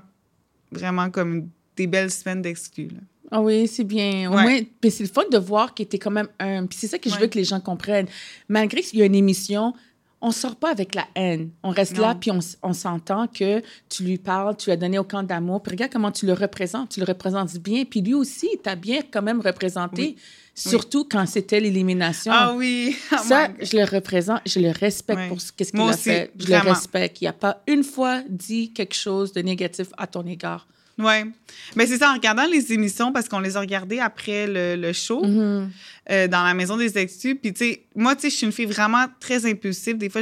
vraiment 0.71 1.09
comme 1.11 1.49
des 1.75 1.85
belles 1.85 2.09
semaines 2.11 2.41
d'exclus. 2.41 2.89
Ah 3.29 3.41
oui, 3.41 3.67
c'est 3.67 3.83
bien. 3.83 4.31
Au 4.31 4.35
Ouais. 4.35 4.41
moins, 4.41 4.59
mais 4.83 4.89
c'est 4.89 5.03
le 5.03 5.09
fun 5.09 5.23
de 5.31 5.37
voir 5.37 5.73
qu'il 5.75 5.85
était 5.85 5.99
quand 5.99 6.09
même 6.11 6.29
un. 6.39 6.65
Puis 6.65 6.79
c'est 6.79 6.87
ça 6.87 6.97
que 6.97 7.09
je 7.09 7.15
Ouais. 7.15 7.21
veux 7.21 7.27
que 7.27 7.37
les 7.37 7.43
gens 7.43 7.59
comprennent. 7.59 8.07
Malgré 8.49 8.81
qu'il 8.81 8.97
y 8.99 9.01
a 9.01 9.05
une 9.05 9.13
émission, 9.15 9.73
on 10.21 10.31
sort 10.31 10.55
pas 10.55 10.71
avec 10.71 10.95
la 10.95 11.05
haine. 11.15 11.51
On 11.63 11.69
reste 11.69 11.97
là, 11.97 12.15
puis 12.15 12.31
on, 12.31 12.73
s'entend 12.73 13.27
que 13.27 13.61
tu 13.87 14.03
lui 14.03 14.17
parles, 14.17 14.57
tu 14.57 14.65
lui 14.65 14.71
as 14.71 14.77
donné 14.77 14.97
autant 14.97 15.21
d'amour. 15.21 15.61
Puis 15.61 15.71
regarde 15.71 15.91
comment 15.91 16.11
tu 16.11 16.25
le 16.25 16.33
représentes. 16.33 16.89
Tu 16.89 16.99
le 16.99 17.05
représentes 17.05 17.57
bien. 17.57 17.85
Puis 17.85 18.01
lui 18.01 18.13
aussi, 18.13 18.49
il 18.53 18.57
t'a 18.57 18.75
bien 18.75 19.01
quand 19.11 19.21
même 19.21 19.41
représenté. 19.41 20.01
Oui. 20.01 20.17
Surtout 20.55 21.03
quand 21.03 21.27
c'était 21.27 21.59
l'élimination. 21.59 22.31
Ah 22.33 22.53
oui! 22.55 22.95
Oh 23.11 23.17
Ça, 23.23 23.49
je 23.61 23.77
le 23.77 23.83
représente, 23.83 24.41
je 24.45 24.59
le 24.59 24.71
respecte 24.71 25.29
pour 25.29 25.39
ce 25.39 25.51
qu'il 25.51 25.79
a 25.79 25.83
aussi, 25.83 26.03
fait. 26.03 26.31
Je 26.37 26.47
vraiment. 26.47 26.63
le 26.63 26.69
respecte. 26.71 27.21
Il 27.21 27.25
n'a 27.25 27.33
pas 27.33 27.61
une 27.67 27.83
fois 27.83 28.23
dit 28.27 28.73
quelque 28.73 28.95
chose 28.95 29.33
de 29.33 29.41
négatif 29.41 29.87
à 29.97 30.07
ton 30.07 30.25
égard. 30.25 30.67
Oui. 30.99 31.31
Mais 31.75 31.85
c'est 31.85 31.97
ça, 31.97 32.09
en 32.09 32.13
regardant 32.15 32.45
les 32.45 32.73
émissions, 32.73 33.11
parce 33.11 33.29
qu'on 33.29 33.39
les 33.39 33.55
a 33.55 33.59
regardées 33.59 33.99
après 33.99 34.47
le, 34.47 34.75
le 34.75 34.93
show, 34.93 35.23
Mhm. 35.23 35.69
euh, 36.09 36.27
dans 36.27 36.43
la 36.43 36.53
maison 36.53 36.75
des 36.77 36.97
exclus. 36.97 37.35
Puis, 37.35 37.53
tu 37.53 37.65
sais, 37.65 37.81
moi, 37.95 38.15
tu 38.15 38.21
sais, 38.23 38.29
je 38.31 38.35
suis 38.35 38.45
une 38.47 38.51
fille 38.51 38.65
vraiment 38.65 39.05
très 39.19 39.45
impulsive. 39.45 39.97
Des 39.97 40.09
fois, 40.09 40.21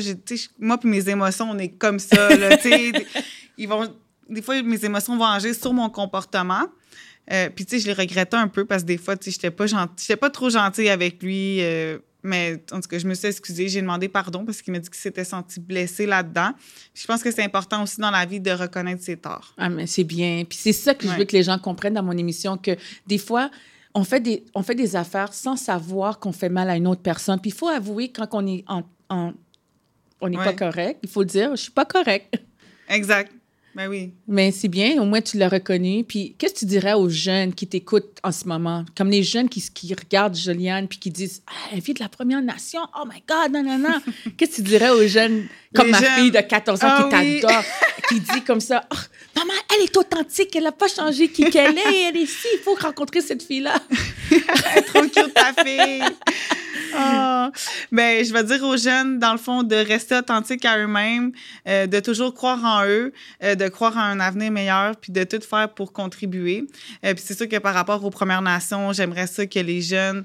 moi, 0.59 0.77
puis 0.77 0.89
mes 0.89 1.07
émotions, 1.09 1.49
on 1.51 1.57
est 1.59 1.69
comme 1.69 1.99
ça, 1.99 2.35
là, 2.35 2.57
tu 2.57 2.69
sais. 2.69 2.91
Ils 3.57 3.67
vont... 3.69 3.87
Des 4.29 4.41
fois, 4.41 4.61
mes 4.63 4.83
émotions 4.83 5.15
vont 5.17 5.25
agir 5.25 5.53
sur 5.55 5.71
mon 5.71 5.89
comportement. 5.89 6.63
Euh, 7.31 7.49
puis, 7.55 7.65
tu 7.65 7.75
sais, 7.75 7.81
je 7.81 7.87
les 7.87 7.93
regrettais 7.93 8.37
un 8.37 8.47
peu 8.47 8.65
parce 8.65 8.81
que 8.83 8.87
des 8.87 8.97
fois, 8.97 9.15
tu 9.15 9.25
sais, 9.25 9.31
j'étais 9.31 9.51
pas, 9.51 9.67
gentil, 9.67 10.15
pas 10.15 10.29
trop 10.29 10.49
gentille 10.49 10.89
avec 10.89 11.21
lui. 11.23 11.59
euh, 11.61 11.99
mais 12.25 12.61
en 12.71 12.81
tout 12.81 12.87
cas, 12.89 12.97
je 12.99 13.07
me 13.07 13.13
suis 13.13 13.27
excusée, 13.27 13.69
j'ai 13.69 13.81
demandé 13.81 14.09
pardon 14.09 14.43
parce 14.43 14.61
qu'il 14.61 14.73
m'a 14.73 14.79
dit 14.79 14.89
qu'il 14.89 14.99
s'était 14.99 15.23
senti 15.23 15.59
blessé 15.59 16.05
là-dedans. 16.05 16.51
Je 16.93 17.05
pense 17.05 17.23
que 17.23 17.31
c'est 17.31 17.43
important 17.43 17.83
aussi 17.83 18.01
dans 18.01 18.11
la 18.11 18.25
vie 18.25 18.39
de 18.39 18.51
reconnaître 18.51 19.03
ses 19.03 19.17
torts. 19.17 19.53
Ah, 19.57 19.69
mais 19.69 19.87
c'est 19.87 20.03
bien. 20.03 20.43
Puis 20.47 20.57
c'est 20.61 20.73
ça 20.73 20.93
que 20.93 21.07
je 21.07 21.13
veux 21.19 21.25
que 21.25 21.35
les 21.35 21.43
gens 21.43 21.57
comprennent 21.59 21.93
dans 21.93 22.03
mon 22.03 22.17
émission, 22.17 22.57
que 22.57 22.71
des 23.07 23.17
fois, 23.17 23.49
on 23.93 24.03
fait 24.03 24.19
des, 24.19 24.43
on 24.53 24.63
fait 24.63 24.75
des 24.75 24.95
affaires 24.95 25.33
sans 25.33 25.55
savoir 25.55 26.19
qu'on 26.19 26.31
fait 26.33 26.49
mal 26.49 26.69
à 26.69 26.75
une 26.75 26.87
autre 26.87 27.01
personne. 27.01 27.39
Puis 27.39 27.51
il 27.51 27.55
faut 27.55 27.69
avouer 27.69 28.09
quand 28.11 28.27
on 28.33 28.45
est 28.45 28.63
en, 28.67 28.83
en- 29.09 29.33
on 30.21 30.29
n'est 30.29 30.37
pas 30.37 30.53
correct, 30.53 30.99
il 31.03 31.09
faut 31.09 31.21
le 31.21 31.27
dire, 31.27 31.51
je 31.55 31.61
suis 31.61 31.71
pas 31.71 31.85
correct. 31.85 32.35
Exact. 32.89 33.31
Ben 33.75 33.89
oui. 33.89 34.13
Mais 34.27 34.51
c'est 34.51 34.69
bien, 34.69 35.01
au 35.01 35.05
moins 35.05 35.19
tu 35.19 35.37
l'as 35.37 35.49
reconnu. 35.49 36.05
Puis 36.05 36.33
qu'est-ce 36.37 36.53
que 36.53 36.59
tu 36.59 36.65
dirais 36.65 36.93
aux 36.93 37.09
jeunes 37.09 37.53
qui 37.53 37.67
t'écoutent 37.67 38.17
en 38.23 38.31
ce 38.31 38.45
moment? 38.47 38.85
Comme 38.95 39.09
les 39.09 39.21
jeunes 39.21 39.49
qui, 39.49 39.61
qui 39.73 39.93
regardent 39.93 40.35
Juliane 40.35 40.87
puis 40.87 40.97
qui 40.97 41.11
disent 41.11 41.41
Ah, 41.47 41.51
elle 41.73 41.81
vit 41.81 41.93
de 41.93 41.99
la 41.99 42.07
Première 42.07 42.41
Nation, 42.41 42.79
oh 42.97 43.05
my 43.05 43.21
God, 43.27 43.51
non, 43.51 43.63
non, 43.63 43.77
non. 43.77 43.99
qu'est-ce 44.37 44.51
que 44.51 44.55
tu 44.55 44.61
dirais 44.61 44.89
aux 44.91 45.05
jeunes 45.07 45.47
comme 45.75 45.87
Les 45.87 45.91
ma 45.91 45.99
jeunes- 45.99 46.09
fille 46.15 46.31
de 46.31 46.39
14 46.39 46.83
ans 46.83 46.87
Ah 46.89 47.09
qui 47.11 47.15
oui. 47.17 47.41
t'adore, 47.41 47.63
qui 48.07 48.19
dit 48.21 48.41
comme 48.47 48.61
ça 48.61 48.85
Ah, 48.89 48.95
Maman, 49.35 49.53
elle 49.75 49.83
est 49.83 49.97
authentique, 49.97 50.55
elle 50.55 50.63
n'a 50.63 50.71
pas 50.71 50.87
changé 50.87 51.27
qui 51.27 51.49
qu'elle 51.49 51.77
est, 51.77 52.01
elle 52.07 52.15
est 52.15 52.21
ici, 52.21 52.47
il 52.53 52.59
faut 52.63 52.75
rencontrer 52.75 53.19
cette 53.19 53.43
fille-là. 53.43 53.75
Trop 54.87 55.01
cute 55.01 55.33
ta 55.33 55.51
fille. 55.65 56.01
Ah. 56.93 57.51
Ben, 57.91 58.23
je 58.25 58.33
vais 58.33 58.43
dire 58.43 58.63
aux 58.63 58.77
jeunes, 58.77 59.19
dans 59.19 59.31
le 59.31 59.37
fond, 59.37 59.63
de 59.63 59.75
rester 59.75 60.15
authentiques 60.15 60.65
à 60.65 60.77
eux-mêmes, 60.77 61.31
euh, 61.67 61.87
de 61.87 61.99
toujours 61.99 62.33
croire 62.33 62.63
en 62.63 62.85
eux, 62.85 63.13
euh, 63.43 63.55
de 63.55 63.67
croire 63.67 63.97
à 63.97 64.03
un 64.03 64.19
avenir 64.19 64.51
meilleur, 64.51 64.95
puis 64.97 65.11
de 65.11 65.23
tout 65.23 65.41
faire 65.41 65.69
pour 65.73 65.93
contribuer. 65.93 66.65
Euh, 67.05 67.13
puis 67.13 67.23
c'est 67.25 67.37
sûr 67.37 67.47
que 67.47 67.57
par 67.57 67.73
rapport 67.73 68.03
aux 68.03 68.09
Premières 68.09 68.41
Nations, 68.41 68.93
j'aimerais 68.93 69.27
ça 69.27 69.45
que 69.45 69.59
les 69.59 69.81
jeunes 69.81 70.23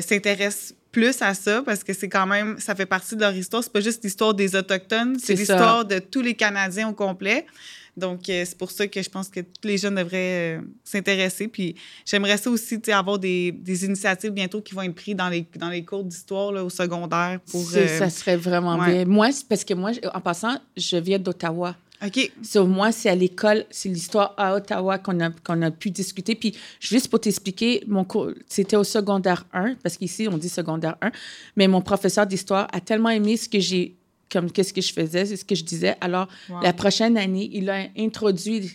s'intéressent 0.00 0.74
plus 0.92 1.22
à 1.22 1.34
ça 1.34 1.62
parce 1.62 1.82
que 1.82 1.92
c'est 1.92 2.08
quand 2.08 2.26
même 2.26 2.60
ça 2.60 2.76
fait 2.76 2.86
partie 2.86 3.16
de 3.16 3.20
leur 3.20 3.34
histoire 3.34 3.64
c'est 3.64 3.72
pas 3.72 3.80
juste 3.80 4.04
l'histoire 4.04 4.32
des 4.32 4.54
autochtones 4.54 5.18
c'est 5.18 5.34
l'histoire 5.34 5.84
de 5.84 5.98
tous 5.98 6.20
les 6.20 6.34
Canadiens 6.34 6.90
au 6.90 6.92
complet 6.92 7.46
donc 7.96 8.28
euh, 8.28 8.44
c'est 8.46 8.56
pour 8.56 8.70
ça 8.70 8.86
que 8.86 9.02
je 9.02 9.08
pense 9.10 9.28
que 9.28 9.40
tous 9.40 9.68
les 9.68 9.76
jeunes 9.78 9.96
devraient 9.96 10.56
euh, 10.56 10.60
s'intéresser 10.82 11.48
puis 11.48 11.74
j'aimerais 12.06 12.36
ça 12.38 12.50
aussi 12.50 12.80
tu 12.80 12.86
sais, 12.86 12.92
avoir 12.92 13.18
des, 13.18 13.52
des 13.52 13.84
initiatives 13.84 14.30
bientôt 14.30 14.60
qui 14.62 14.74
vont 14.74 14.82
être 14.82 14.94
prises 14.94 15.16
dans 15.16 15.28
les 15.28 15.44
dans 15.56 15.68
les 15.68 15.84
cours 15.84 16.04
d'histoire 16.04 16.52
au 16.64 16.70
secondaire 16.70 17.40
pour 17.50 17.60
C'est- 17.62 17.88
euh, 17.90 17.98
Ça 17.98 18.10
serait 18.10 18.36
vraiment 18.36 18.78
ouais. 18.78 18.92
bien. 18.92 19.04
Moi, 19.04 19.30
c'est 19.32 19.46
parce 19.46 19.64
que 19.64 19.74
moi, 19.74 19.90
en 20.14 20.20
passant, 20.20 20.56
je 20.76 20.96
viens 20.96 21.18
d'Ottawa. 21.18 21.76
ok 22.04 22.32
Sur 22.42 22.66
moi, 22.66 22.92
c'est 22.92 23.10
à 23.10 23.14
l'école, 23.14 23.64
c'est 23.70 23.88
l'histoire 23.90 24.34
à 24.36 24.54
Ottawa 24.56 24.98
qu'on 24.98 25.20
a, 25.20 25.30
qu'on 25.30 25.60
a 25.62 25.70
pu 25.70 25.90
discuter. 25.90 26.34
Puis, 26.34 26.56
juste 26.80 27.08
pour 27.08 27.20
t'expliquer, 27.20 27.84
mon 27.86 28.04
cours, 28.04 28.30
c'était 28.48 28.76
au 28.76 28.84
secondaire 28.84 29.44
1, 29.52 29.74
parce 29.82 29.96
qu'ici, 29.98 30.26
on 30.30 30.38
dit 30.38 30.48
secondaire 30.48 30.96
1, 31.02 31.10
mais 31.56 31.68
mon 31.68 31.80
professeur 31.82 32.26
d'histoire 32.26 32.66
a 32.72 32.80
tellement 32.80 33.10
aimé 33.10 33.36
ce 33.36 33.48
que 33.48 33.60
j'ai, 33.60 33.94
comme 34.32 34.50
qu'est-ce 34.50 34.72
que 34.72 34.80
je 34.80 34.92
faisais, 34.92 35.26
c'est 35.26 35.36
ce 35.36 35.44
que 35.44 35.54
je 35.54 35.64
disais. 35.64 35.94
Alors, 36.00 36.26
Wow. 36.48 36.60
la 36.62 36.72
prochaine 36.72 37.16
année, 37.18 37.50
il 37.52 37.68
a 37.68 37.86
introduit 37.98 38.70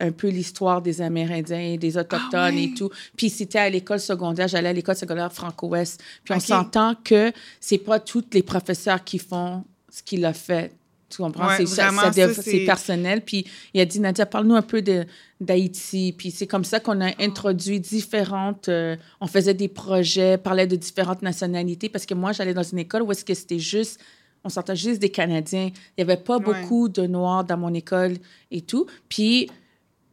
un 0.00 0.12
peu 0.12 0.28
l'histoire 0.28 0.80
des 0.82 1.00
Amérindiens, 1.02 1.76
des 1.76 1.96
Autochtones 1.98 2.28
Ah 2.34 2.50
ouais? 2.50 2.64
et 2.64 2.74
tout. 2.74 2.90
Puis, 3.16 3.30
c'était 3.30 3.58
à 3.58 3.68
l'école 3.70 4.00
secondaire, 4.00 4.48
j'allais 4.48 4.68
à 4.68 4.72
l'école 4.72 4.96
secondaire 4.96 5.32
franco-ouest. 5.32 6.00
Puis, 6.24 6.34
on 6.34 6.40
s'entend 6.40 6.94
que 7.04 7.32
c'est 7.60 7.78
pas 7.78 7.98
tous 8.00 8.24
les 8.32 8.42
professeurs 8.42 9.02
qui 9.02 9.18
font 9.18 9.64
ce 9.90 10.02
qu'il 10.02 10.24
a 10.24 10.32
fait. 10.32 10.72
Tu 11.08 11.18
comprends? 11.22 11.46
Ouais, 11.46 11.56
c'est 11.58 11.66
ça- 11.66 11.84
vraiment, 11.86 12.02
ça 12.02 12.10
dev- 12.10 12.34
ça, 12.34 12.42
c'est 12.42 12.50
c'est- 12.50 12.64
personnel. 12.66 13.20
Puis 13.24 13.46
il 13.72 13.80
a 13.80 13.84
dit, 13.84 14.00
Nadia, 14.00 14.26
parle-nous 14.26 14.56
un 14.56 14.62
peu 14.62 14.82
de- 14.82 15.06
d'Haïti. 15.40 16.12
Puis 16.18 16.32
c'est 16.32 16.48
comme 16.48 16.64
ça 16.64 16.80
qu'on 16.80 17.00
a 17.00 17.12
introduit 17.22 17.78
différentes... 17.78 18.68
euh, 18.68 18.96
on 19.20 19.28
faisait 19.28 19.54
des 19.54 19.68
projets, 19.68 20.36
parlait 20.36 20.66
de 20.66 20.74
différentes 20.74 21.22
nationalités. 21.22 21.88
Parce 21.88 22.06
que 22.06 22.14
moi, 22.14 22.32
j'allais 22.32 22.54
dans 22.54 22.64
une 22.64 22.78
école 22.80 23.02
où 23.02 23.12
est-ce 23.12 23.24
que 23.24 23.34
c'était 23.34 23.58
juste... 23.60 24.00
On 24.46 24.48
s'entend 24.48 24.74
juste 24.74 25.00
des 25.00 25.10
Canadiens. 25.10 25.70
Il 25.98 26.04
n'y 26.04 26.10
avait 26.10 26.20
pas 26.22 26.36
Ouais. 26.38 26.44
beaucoup 26.44 26.88
de 26.88 27.02
Noirs 27.06 27.44
dans 27.44 27.56
mon 27.56 27.74
école 27.74 28.14
et 28.50 28.60
tout. 28.62 28.86
Puis 29.08 29.50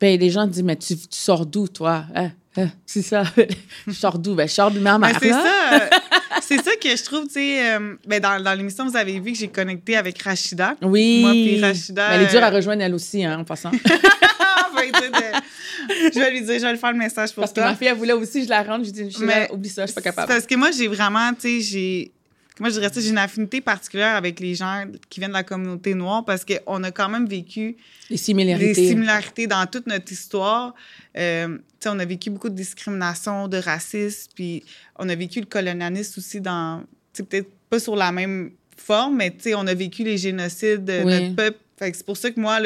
ben, 0.01 0.19
les 0.19 0.29
gens 0.29 0.45
disent, 0.47 0.63
mais 0.63 0.75
tu, 0.75 0.95
tu 0.97 1.07
sors 1.11 1.45
d'où, 1.45 1.67
toi? 1.67 2.05
Hein? 2.15 2.31
Hein? 2.57 2.69
C'est 2.85 3.01
ça. 3.01 3.23
je 3.87 3.93
sors 3.93 4.17
d'où? 4.19 4.35
Ben, 4.35 4.47
je 4.47 4.53
sors 4.53 4.69
de 4.71 4.79
ma 4.79 4.97
mère, 4.97 5.15
c'est 5.21 5.29
là. 5.29 5.41
ça. 5.43 5.75
euh, 5.75 5.79
c'est 6.41 6.61
ça 6.61 6.71
que 6.75 6.89
je 6.89 7.03
trouve, 7.03 7.25
tu 7.27 7.33
sais, 7.33 7.73
euh, 7.75 7.95
ben 8.05 8.19
dans, 8.19 8.41
dans 8.43 8.53
l'émission, 8.53 8.85
vous 8.87 8.97
avez 8.97 9.19
vu 9.19 9.31
que 9.31 9.37
j'ai 9.37 9.47
connecté 9.47 9.95
avec 9.95 10.21
Rachida. 10.21 10.75
Oui. 10.81 11.21
Moi, 11.21 11.31
puis 11.31 11.61
Rachida, 11.61 12.09
Mais 12.09 12.15
elle 12.15 12.21
est 12.23 12.31
dure 12.31 12.43
à 12.43 12.47
euh, 12.51 12.55
rejoindre, 12.55 12.81
elle 12.83 12.93
aussi, 12.95 13.23
hein, 13.23 13.39
en 13.39 13.43
passant. 13.43 13.71
Ah, 14.55 14.69
ben, 14.75 14.91
de- 14.91 16.13
je 16.13 16.19
vais 16.19 16.31
lui 16.31 16.41
dire, 16.41 16.55
je 16.59 16.65
vais 16.65 16.71
lui 16.73 16.79
faire 16.79 16.91
le 16.91 16.97
message 16.97 17.31
pour 17.33 17.41
Parce 17.41 17.51
que 17.53 17.59
toi. 17.59 17.69
ma 17.69 17.75
fille, 17.75 17.87
elle 17.87 17.95
voulait 17.97 18.13
aussi, 18.13 18.43
je 18.43 18.49
la 18.49 18.63
rentre. 18.63 18.85
Je 18.85 18.91
dis, 18.91 19.09
je 19.11 19.53
oublie 19.53 19.69
ça, 19.69 19.83
je 19.83 19.87
suis 19.91 19.95
pas 19.95 20.01
C'est 20.01 20.03
capable. 20.03 20.27
Parce 20.27 20.45
que 20.45 20.55
moi, 20.55 20.71
j'ai 20.71 20.87
vraiment, 20.87 21.31
tu 21.33 21.41
sais, 21.41 21.61
j'ai. 21.61 22.11
Moi, 22.59 22.69
je 22.69 22.75
dirais 22.75 22.93
ça, 22.93 23.01
j'ai 23.01 23.09
une 23.09 23.17
affinité 23.17 23.61
particulière 23.61 24.15
avec 24.15 24.39
les 24.39 24.53
gens 24.53 24.85
qui 25.09 25.19
viennent 25.19 25.31
de 25.31 25.35
la 25.35 25.43
communauté 25.43 25.95
noire 25.95 26.23
parce 26.23 26.45
qu'on 26.45 26.83
a 26.83 26.91
quand 26.91 27.09
même 27.09 27.25
vécu 27.27 27.75
Les 28.09 28.17
similarités. 28.17 28.73
des 28.73 28.87
similarités 28.89 29.47
dans 29.47 29.65
toute 29.65 29.87
notre 29.87 30.11
histoire. 30.11 30.75
Euh, 31.17 31.47
tu 31.57 31.63
sais, 31.79 31.89
on 31.89 31.97
a 31.99 32.05
vécu 32.05 32.29
beaucoup 32.29 32.49
de 32.49 32.55
discrimination, 32.55 33.47
de 33.47 33.57
racisme, 33.57 34.31
puis 34.35 34.63
on 34.99 35.09
a 35.09 35.15
vécu 35.15 35.39
le 35.39 35.47
colonialisme 35.47 36.19
aussi 36.19 36.41
dans, 36.41 36.81
tu 36.81 36.85
sais, 37.13 37.23
peut-être 37.23 37.49
pas 37.69 37.79
sur 37.79 37.95
la 37.95 38.11
même 38.11 38.51
forme, 38.77 39.15
mais 39.17 39.31
tu 39.31 39.37
sais, 39.41 39.55
on 39.55 39.65
a 39.65 39.73
vécu 39.73 40.03
les 40.03 40.17
génocides 40.17 40.85
de 40.85 41.03
Oui. 41.03 41.21
notre 41.21 41.35
peuple. 41.35 41.57
Fait 41.79 41.89
que 41.91 41.97
c'est 41.97 42.05
pour 42.05 42.17
ça 42.17 42.29
que 42.29 42.39
moi, 42.39 42.59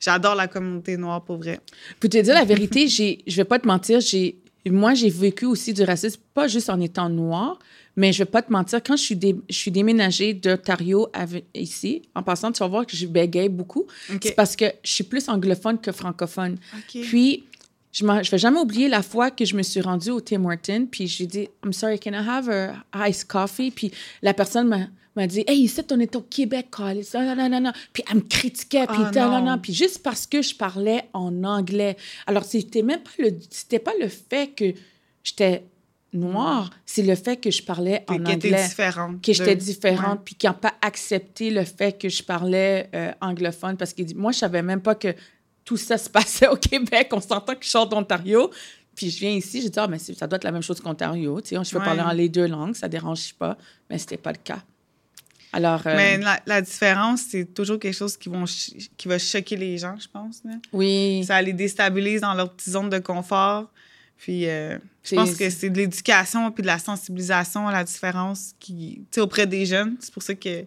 j'adore 0.00 0.34
la 0.34 0.48
communauté 0.48 0.96
noire, 0.96 1.22
pour 1.22 1.36
vrai. 1.36 1.60
Pour 2.00 2.08
te 2.08 2.16
dire 2.18 2.32
la 2.34 2.46
vérité, 2.46 2.88
je 2.88 3.36
vais 3.36 3.44
pas 3.44 3.58
te 3.58 3.66
mentir, 3.66 4.00
j'ai, 4.00 4.36
moi, 4.66 4.94
j'ai 4.94 5.08
vécu 5.10 5.46
aussi 5.46 5.72
du 5.72 5.82
racisme, 5.82 6.20
pas 6.34 6.48
juste 6.48 6.68
en 6.70 6.80
étant 6.80 7.08
noire, 7.08 7.58
mais 7.96 8.12
je 8.12 8.18
vais 8.18 8.30
pas 8.30 8.42
te 8.42 8.52
mentir, 8.52 8.80
quand 8.82 8.96
je 8.96 9.02
suis, 9.02 9.16
dé- 9.16 9.36
je 9.48 9.54
suis 9.56 9.70
déménagée 9.70 10.34
d'Ontario 10.34 11.08
ici, 11.54 12.02
en 12.14 12.22
passant, 12.22 12.52
tu 12.52 12.60
vas 12.60 12.68
voir 12.68 12.86
que 12.86 12.96
je 12.96 13.06
bégaye 13.06 13.48
beaucoup. 13.48 13.86
C'est 14.28 14.34
parce 14.34 14.56
que 14.56 14.66
je 14.82 14.90
suis 14.92 15.04
plus 15.04 15.28
anglophone 15.28 15.78
que 15.80 15.90
francophone. 15.92 16.56
Puis, 17.02 17.44
je 17.92 18.04
ne 18.04 18.30
vais 18.30 18.38
jamais 18.38 18.60
oublier 18.60 18.88
la 18.88 19.02
fois 19.02 19.30
que 19.30 19.44
je 19.44 19.56
me 19.56 19.62
suis 19.62 19.80
rendue 19.80 20.10
au 20.10 20.20
Tim 20.20 20.44
Hortons, 20.44 20.86
puis 20.90 21.06
j'ai 21.06 21.26
dit, 21.26 21.48
I'm 21.64 21.72
sorry, 21.72 21.98
can 21.98 22.12
I 22.12 22.16
have 22.28 22.48
a 22.50 23.08
iced 23.08 23.26
coffee? 23.26 23.70
Puis 23.70 23.90
la 24.22 24.34
personne 24.34 24.68
m'a, 24.68 24.86
m'a 25.16 25.26
dit, 25.26 25.44
Hey, 25.46 25.60
ici, 25.62 25.80
on 25.90 26.00
est 26.00 26.14
au 26.16 26.22
Québec, 26.22 26.68
Carlis. 26.76 27.08
Non, 27.14 27.34
non, 27.34 27.48
non, 27.48 27.60
non. 27.60 27.72
Puis 27.92 28.02
elle 28.10 28.16
me 28.16 28.20
critiquait, 28.22 28.86
puis 28.86 28.96
Ah, 29.00 29.10
non, 29.14 29.30
non, 29.30 29.44
non. 29.52 29.58
Puis 29.58 29.74
juste 29.74 30.02
parce 30.02 30.26
que 30.26 30.42
je 30.42 30.54
parlais 30.54 31.04
en 31.12 31.42
anglais. 31.44 31.96
Alors, 32.26 32.44
c'était 32.44 32.82
même 32.82 33.00
pas 33.02 33.10
le, 33.18 33.36
c'était 33.50 33.78
pas 33.78 33.92
le 34.00 34.08
fait 34.08 34.48
que 34.54 34.72
j'étais 35.24 35.64
noire, 36.12 36.70
c'est 36.86 37.02
le 37.02 37.14
fait 37.14 37.36
que 37.36 37.50
je 37.50 37.62
parlais 37.62 38.02
en 38.08 38.16
que 38.16 38.22
t'es 38.22 38.32
anglais 38.32 38.62
différente. 38.66 39.20
que 39.22 39.32
j'étais 39.34 39.54
de- 39.56 39.60
différente, 39.60 40.20
puis 40.24 40.34
qui 40.34 40.46
n'ont 40.46 40.54
pas 40.54 40.72
accepté 40.80 41.50
le 41.50 41.64
fait 41.64 41.98
que 41.98 42.08
je 42.08 42.22
parlais 42.22 42.88
euh, 42.94 43.12
anglophone, 43.20 43.76
parce 43.76 43.92
que 43.92 44.02
moi, 44.14 44.32
je 44.32 44.38
savais 44.38 44.62
même 44.62 44.80
pas 44.80 44.94
que 44.94 45.14
tout 45.66 45.76
ça 45.76 45.98
se 45.98 46.08
passait 46.10 46.48
au 46.48 46.56
Québec. 46.56 47.08
On 47.12 47.20
s'entend 47.20 47.54
que 47.54 47.62
je 47.64 47.68
sors 47.68 47.86
d'Ontario, 47.86 48.50
puis 48.94 49.10
je 49.10 49.18
viens 49.20 49.32
ici, 49.32 49.60
j'ai 49.60 49.68
dit, 49.68 49.78
ah, 49.78 49.86
mais 49.86 49.98
ça 49.98 50.26
doit 50.26 50.36
être 50.38 50.44
la 50.44 50.50
même 50.52 50.62
chose 50.62 50.80
qu'Ontario, 50.80 51.42
tu 51.42 51.54
sais, 51.54 51.62
je 51.62 51.70
peux 51.72 51.78
Ouais. 51.78 51.84
parler 51.84 52.00
en 52.00 52.12
les 52.12 52.30
deux 52.30 52.46
langues, 52.46 52.74
ça 52.74 52.88
dérange 52.88 53.34
pas, 53.34 53.58
mais 53.90 53.98
c'était 53.98 54.16
pas 54.16 54.32
le 54.32 54.38
cas. 54.42 54.62
Alors, 55.52 55.82
euh, 55.86 55.94
Mais 55.96 56.18
la, 56.18 56.40
la 56.46 56.60
différence, 56.60 57.22
c'est 57.30 57.54
toujours 57.54 57.78
quelque 57.78 57.94
chose 57.96 58.16
qui, 58.16 58.28
vont 58.28 58.44
qui 58.44 59.08
va 59.08 59.18
choquer 59.18 59.56
les 59.56 59.78
gens, 59.78 59.96
je 59.98 60.06
pense. 60.12 60.42
là. 60.44 60.52
oui, 60.72 61.24
Ça 61.26 61.40
les 61.40 61.52
déstabilise 61.54 62.20
dans 62.20 62.34
leur 62.34 62.52
petite 62.52 62.70
zone 62.72 62.90
de 62.90 62.98
confort. 62.98 63.70
Puis, 64.18 64.46
euh, 64.48 64.76
je 65.04 65.14
pense 65.14 65.34
que 65.36 65.48
c'est 65.48 65.70
de 65.70 65.78
l'éducation 65.78 66.50
puis 66.50 66.62
de 66.62 66.66
la 66.66 66.78
sensibilisation 66.78 67.68
à 67.68 67.72
la 67.72 67.84
différence 67.84 68.50
qui, 68.58 69.02
auprès 69.18 69.46
des 69.46 69.64
jeunes. 69.64 69.96
C'est 70.00 70.12
pour 70.12 70.24
ça 70.24 70.34
que 70.34 70.64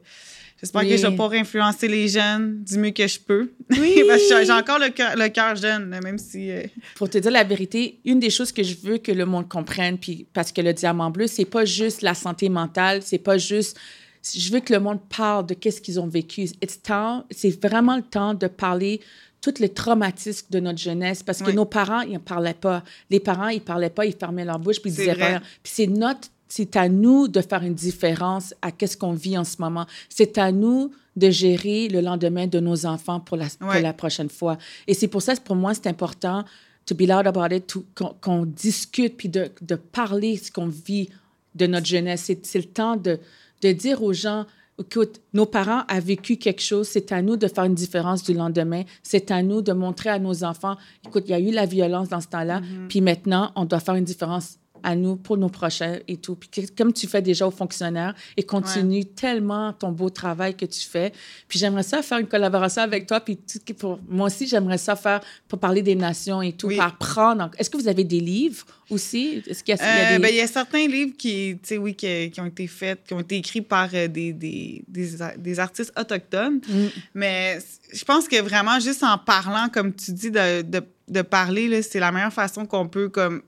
j'espère 0.60 0.82
Oui. 0.84 0.90
que 0.90 0.96
je 0.98 1.02
vais 1.04 1.10
pouvoir 1.10 1.34
influencer 1.34 1.88
les 1.90 2.08
jeunes 2.08 2.64
du 2.64 2.78
mieux 2.80 2.92
que 2.92 3.06
je 3.06 3.20
peux. 3.20 3.52
Oui. 3.72 4.04
Parce 4.08 4.22
que 4.30 4.46
j'ai- 4.46 4.52
encore 4.52 4.80
le 4.80 5.28
cœur, 5.28 5.56
jeune, 5.58 6.00
même 6.02 6.18
si. 6.18 6.50
euh, 6.50 6.64
pour 6.96 7.10
te 7.10 7.18
dire 7.18 7.30
la 7.32 7.44
vérité, 7.44 8.00
une 8.06 8.20
des 8.22 8.30
choses 8.30 8.54
que 8.54 8.64
je 8.64 8.76
veux 8.82 8.98
que 8.98 9.12
le 9.12 9.26
monde 9.26 9.50
comprenne, 9.50 9.98
puis 9.98 10.26
parce 10.34 10.52
que 10.54 10.62
le 10.62 10.74
diamant 10.74 11.12
bleu, 11.12 11.28
c'est 11.28 11.46
pas 11.46 11.66
juste 11.66 12.02
la 12.02 12.14
santé 12.16 12.48
mentale, 12.50 13.02
c'est 13.04 13.20
pas 13.20 13.38
juste. 13.38 13.78
Je 14.24 14.52
veux 14.52 14.60
que 14.60 14.74
le 14.74 14.80
monde 14.80 15.00
parle 15.16 15.46
de 15.48 15.54
qu'est-ce 15.54 15.82
qu'ils 15.82 16.00
ont 16.00 16.08
vécu. 16.08 16.44
It's 16.62 16.82
time- 16.82 17.24
C'est 17.32 17.60
vraiment 17.62 17.96
le 17.96 18.04
temps 18.04 18.34
de 18.34 18.48
parler 18.48 19.02
tous 19.42 19.56
les 19.60 19.70
traumatismes 19.70 20.48
de 20.52 20.60
notre 20.60 20.78
jeunesse 20.80 21.24
parce 21.24 21.40
que 21.42 21.48
Oui. 21.48 21.56
nos 21.56 21.66
parents, 21.66 22.02
ils 22.02 22.14
n'en 22.14 22.20
parlaient 22.20 22.54
pas. 22.54 22.84
Les 23.10 23.20
parents, 23.20 23.48
ils 23.48 23.62
parlaient 23.62 23.90
pas, 23.90 24.06
ils 24.06 24.14
fermaient 24.14 24.46
leur 24.46 24.60
bouche 24.60 24.80
puis 24.80 24.92
ils 24.92 24.96
disaient 24.96 25.14
rien. 25.14 25.40
Puis 25.64 25.74
c'est 25.76 25.88
notre, 25.88 26.28
c'est 26.48 26.76
à 26.76 26.88
nous 26.88 27.28
de 27.28 27.42
faire 27.42 27.64
une 27.64 27.74
différence 27.74 28.54
à 28.62 28.72
qu'est-ce 28.72 28.96
qu'on 28.98 29.14
vit 29.14 29.38
en 29.38 29.44
ce 29.44 29.56
moment. 29.60 29.88
C'est 30.10 30.38
à 30.38 30.52
nous 30.52 30.92
de 31.16 31.30
gérer 31.32 31.88
le 31.90 32.02
lendemain 32.02 32.46
de 32.46 32.60
nos 32.60 32.86
enfants 32.86 33.20
pour 33.20 33.36
la, 33.38 33.48
pour 33.60 33.70
Ouais. 33.70 33.82
la 33.82 33.94
prochaine 33.94 34.30
fois. 34.30 34.58
Et 34.88 34.94
c'est 34.94 35.08
pour 35.08 35.24
ça, 35.24 35.34
pour 35.38 35.56
moi, 35.56 35.74
c'est 35.74 35.88
important 35.88 36.46
to 36.86 36.94
be 36.96 37.02
loud 37.02 37.26
about 37.26 37.54
it, 37.56 37.74
qu'on 37.96 38.14
qu'on 38.22 38.46
discute 38.46 39.18
puis 39.18 39.30
de, 39.30 39.50
de 39.62 39.76
parler 39.76 40.38
ce 40.38 40.52
qu'on 40.52 40.68
vit 40.68 41.10
de 41.56 41.66
notre 41.68 41.88
jeunesse. 41.88 42.32
C'est 42.44 42.60
le 42.60 42.66
temps 42.66 42.96
de, 42.96 43.20
de 43.62 43.72
dire 43.72 44.02
aux 44.04 44.14
gens, 44.14 44.46
écoute, 44.80 45.22
nos 45.34 45.46
parents 45.46 45.84
ont 45.92 46.00
vécu 46.00 46.38
quelque 46.38 46.62
chose, 46.62 46.88
c'est 46.88 47.12
à 47.12 47.22
nous 47.22 47.38
de 47.38 47.48
faire 47.48 47.66
une 47.66 47.76
différence 47.76 48.24
du 48.24 48.34
lendemain, 48.34 48.84
c'est 49.04 49.32
à 49.32 49.44
nous 49.44 49.62
de 49.62 49.74
montrer 49.74 50.10
à 50.10 50.20
nos 50.20 50.44
enfants, 50.44 50.76
écoute, 51.06 51.24
il 51.28 51.32
y 51.32 51.34
a 51.34 51.40
eu 51.40 51.52
la 51.52 51.66
violence 51.66 52.10
dans 52.10 52.22
ce 52.22 52.28
temps-là, 52.28 52.62
puis 52.90 53.02
maintenant, 53.02 53.52
on 53.56 53.66
doit 53.66 53.80
faire 53.80 53.96
une 53.96 54.06
différence 54.06 54.58
à 54.84 54.96
nous, 54.96 55.16
pour 55.16 55.38
nos 55.38 55.50
prochains 55.50 56.00
et 56.08 56.18
tout. 56.18 56.36
Puis 56.36 56.50
que- 56.50 56.72
comme 56.78 56.94
tu 56.94 57.08
fais 57.08 57.22
déjà 57.22 57.48
aux 57.48 57.52
fonctionnaires 57.52 58.14
et 58.38 58.44
continue 58.44 59.06
tellement 59.06 59.74
ton 59.74 59.92
beau 59.92 60.10
travail 60.10 60.56
que 60.56 60.66
tu 60.66 60.82
fais. 60.88 61.12
Puis 61.48 61.60
j'aimerais 61.60 61.84
ça 61.84 62.02
faire 62.02 62.20
une 62.20 62.28
collaboration 62.28 62.82
avec 62.82 63.06
toi. 63.08 63.20
Puis 63.20 63.38
tu- 63.38 63.74
pour, 63.74 64.00
moi 64.08 64.28
aussi, 64.28 64.48
j'aimerais 64.48 64.78
ça 64.78 64.96
faire 64.96 65.22
pour 65.48 65.60
parler 65.60 65.82
des 65.82 65.96
nations 65.96 66.42
et 66.42 66.54
tout, 66.54 66.68
Oui. 66.68 66.76
pour 66.76 66.86
apprendre. 66.86 67.52
Est-ce 67.58 67.70
que 67.70 67.78
vous 67.78 67.88
avez 67.88 68.04
des 68.04 68.20
livres 68.20 68.66
aussi? 68.90 69.42
Est-ce 69.48 69.64
qu'il 69.64 69.76
y 69.76 69.80
a, 69.80 69.84
il 69.84 69.88
y 69.88 70.02
a 70.06 70.10
Euh, 70.12 70.18
des... 70.18 70.22
ben, 70.22 70.30
il 70.30 70.38
y 70.38 70.42
a 70.42 70.48
certains 70.48 70.88
livres 70.88 71.14
qui, 71.18 71.58
tu 71.62 71.68
sais, 71.68 71.78
oui, 71.78 71.96
qui, 71.96 72.32
qui 72.32 72.40
ont 72.42 72.46
été 72.46 72.68
faits, 72.68 73.00
qui 73.08 73.14
ont 73.14 73.20
été 73.22 73.38
écrits 73.38 73.62
par 73.62 73.90
euh, 73.94 74.08
des, 74.08 74.34
des, 74.34 74.84
des, 74.88 75.60
artistes 75.60 75.94
autochtones. 76.00 76.60
Mm. 76.68 76.86
Mais 77.16 77.60
je 77.94 78.04
pense 78.04 78.28
que 78.28 78.42
vraiment, 78.42 78.80
juste 78.80 79.04
en 79.04 79.18
parlant, 79.18 79.68
comme 79.72 79.94
tu 79.94 80.12
dis, 80.12 80.32
de, 80.32 80.62
de, 80.62 80.82
de 81.08 81.22
parler, 81.22 81.68
là, 81.68 81.82
c'est 81.82 82.00
la 82.00 82.12
meilleure 82.12 82.34
façon 82.34 82.66
qu'on 82.66 82.88
peut 82.88 83.10
comme 83.10 83.42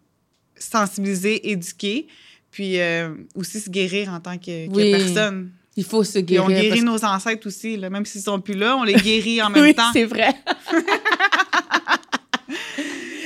sensibiliser, 0.58 1.50
éduquer, 1.52 2.08
puis 2.52 2.80
euh, 2.80 3.13
aussi 3.36 3.60
se 3.60 3.70
guérir 3.70 4.10
en 4.13 4.20
tant 4.20 4.38
que, 4.38 4.68
que 4.68 4.72
Oui. 4.76 4.92
personne. 4.92 5.52
Il 5.76 5.84
faut 5.84 6.04
se 6.04 6.20
guérir. 6.20 6.46
on 6.46 6.50
guérit 6.50 6.82
nos 6.84 7.04
ancêtres 7.04 7.48
aussi, 7.48 7.78
là, 7.78 7.89
même 7.89 8.06
s'ils 8.06 8.22
sont 8.22 8.39
plus 8.39 8.54
là, 8.54 8.78
on 8.78 8.84
les 8.84 8.94
guérit 8.94 9.42
en 9.42 9.50
même 9.52 9.63
oui, 9.63 9.74
temps. 9.74 9.89
c'est 9.94 10.06
vrai. 10.06 10.34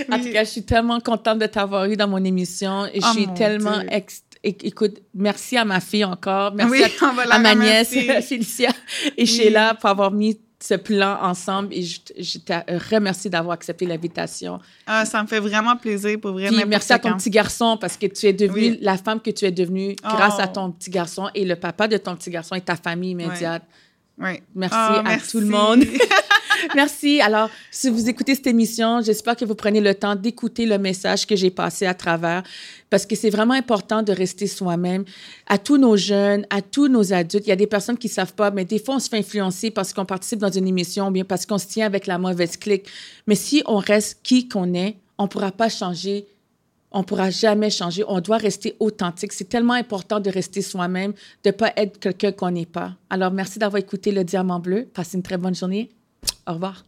En 0.10 0.20
tout 0.20 0.32
cas, 0.32 0.44
je 0.46 0.50
suis 0.52 0.63
tellement 0.63 1.00
contente 1.02 1.40
de 1.40 1.48
t'avoir 1.48 1.86
eu 1.86 1.98
dans 1.98 2.08
mon 2.08 2.24
émission. 2.24 2.86
Et 2.94 3.02
je 3.02 3.06
Oh, 3.10 3.13
suis 3.13 3.28
tellement... 3.34 3.82
Ex- 3.90 4.24
Écoute, 4.44 5.00
merci 5.13 5.58
à 5.58 5.66
ma 5.66 5.82
fille 5.82 6.06
encore. 6.06 6.54
Merci 6.56 6.72
Oui, 6.72 6.84
à, 6.84 7.32
à 7.36 7.40
ma 7.40 7.56
nièce. 7.56 7.90
Félicia 8.26 8.70
et 9.18 9.26
Sheila, 9.26 9.74
pour 9.74 9.90
avoir 9.90 10.12
mis 10.12 10.40
ce 10.60 10.74
plan 10.74 11.17
ensemble. 11.22 11.74
Et 11.74 11.84
je, 11.84 12.00
je 12.17 12.39
te 12.39 12.54
remercie 12.96 13.30
d'avoir 13.30 13.54
accepté 13.54 13.86
l'invitation. 13.86 14.60
Ah, 14.86 15.06
ça 15.06 15.22
me 15.22 15.28
fait 15.28 15.39
vraiment 15.39 15.76
plaisir, 15.76 16.20
pour 16.20 16.32
vrai. 16.32 16.48
Puis 16.48 16.56
n'importe 16.56 16.70
merci 16.72 16.93
à 16.93 17.00
ton 17.00 17.15
petit 17.15 17.30
garçon 17.30 17.78
parce 17.80 17.96
que 17.98 18.08
tu 18.08 18.26
es 18.26 18.34
devenue 18.34 18.72
Oui. 18.72 18.80
la 18.82 18.98
femme 18.98 19.20
que 19.22 19.30
tu 19.32 19.46
es 19.46 19.52
devenue 19.52 19.96
grâce 20.04 20.39
à 20.39 20.46
Oh. 20.50 20.54
ton 20.54 20.72
petit 20.72 20.89
garçon 20.89 21.30
et 21.36 21.46
le 21.46 21.56
papa 21.56 21.88
de 21.88 21.98
ton 21.98 22.15
petit 22.15 22.30
garçon 22.32 22.56
et 22.56 22.62
ta 22.62 22.76
famille 22.76 23.12
immédiate. 23.12 23.63
Oui. 24.20 24.41
Merci 24.56 24.76
Ah, 24.78 25.00
à 25.00 25.04
merci. 25.04 25.32
tout 25.32 25.39
le 25.39 25.46
monde. 25.48 25.84
Merci. 26.76 27.22
Alors, 27.22 27.50
si 27.72 27.89
vous 27.89 28.10
écoutez 28.10 28.36
cette 28.36 28.48
émission, 28.48 29.02
j'espère 29.02 29.36
que 29.36 29.46
vous 29.46 29.56
prenez 29.56 29.82
le 29.82 29.93
temps 29.96 30.15
d'écouter 30.15 30.65
le 30.65 30.78
message 30.78 31.26
que 31.26 31.36
j'ai 31.36 31.50
passé 31.50 31.86
à 31.86 31.93
travers, 31.93 32.43
parce 32.89 33.06
que 33.06 33.15
c'est 33.15 33.30
vraiment 33.30 33.54
important 33.54 34.04
de 34.04 34.12
rester 34.12 34.48
soi-même. 34.48 35.06
À 35.48 35.58
tous 35.58 35.78
nos 35.78 35.98
jeunes, 35.98 36.46
à 36.50 36.62
tous 36.62 36.88
nos 36.88 37.13
adultes, 37.13 37.46
il 37.46 37.50
y 37.50 37.54
a 37.54 37.58
des 37.58 37.67
personnes 37.67 37.98
qui 37.98 38.10
savent 38.10 38.34
pas, 38.34 38.52
mais 38.52 38.65
des 38.65 38.80
fois, 38.80 38.96
on 38.96 39.00
se 39.00 39.10
fait 39.10 39.17
influencer 39.17 39.72
parce 39.72 39.93
qu'on 39.93 40.06
participe 40.06 40.39
dans 40.39 40.52
une 40.52 40.67
émission 40.67 41.08
ou 41.08 41.12
bien 41.12 41.26
parce 41.26 41.46
qu'on 41.46 41.58
se 41.58 41.67
tient 41.67 41.86
avec 41.86 42.08
la 42.08 42.17
mauvaise 42.17 42.58
clique. 42.58 42.88
Mais 43.28 43.36
si 43.36 43.63
on 43.65 43.78
reste 43.78 44.20
qui 44.24 44.48
qu'on 44.48 44.74
est, 44.74 44.98
on 45.17 45.28
pourra 45.28 45.52
pas 45.52 45.70
changer 45.70 46.28
on 46.91 47.04
pourra 47.04 47.30
jamais 47.30 47.70
changer. 47.70 48.04
On 48.08 48.20
doit 48.22 48.38
rester 48.38 48.76
authentique. 48.80 49.34
C'est 49.34 49.50
tellement 49.50 49.74
important 49.74 50.20
de 50.20 50.30
rester 50.30 50.62
soi-même, 50.62 51.13
de 51.43 51.52
pas 51.52 51.74
être 51.76 52.00
quelqu'un 52.00 52.32
qu'on 52.32 52.52
n'est 52.52 52.65
pas. 52.65 52.96
Alors, 53.10 53.32
merci 53.32 53.60
d'avoir 53.60 53.80
écouté 53.80 54.12
Le 54.12 54.24
Diamant 54.24 54.60
Bleu. 54.60 54.88
Passez 54.93 55.17
une 55.17 55.24
très 55.24 55.38
bonne 55.38 55.56
journée. 55.56 55.89
Au 56.48 56.54
revoir. 56.54 56.84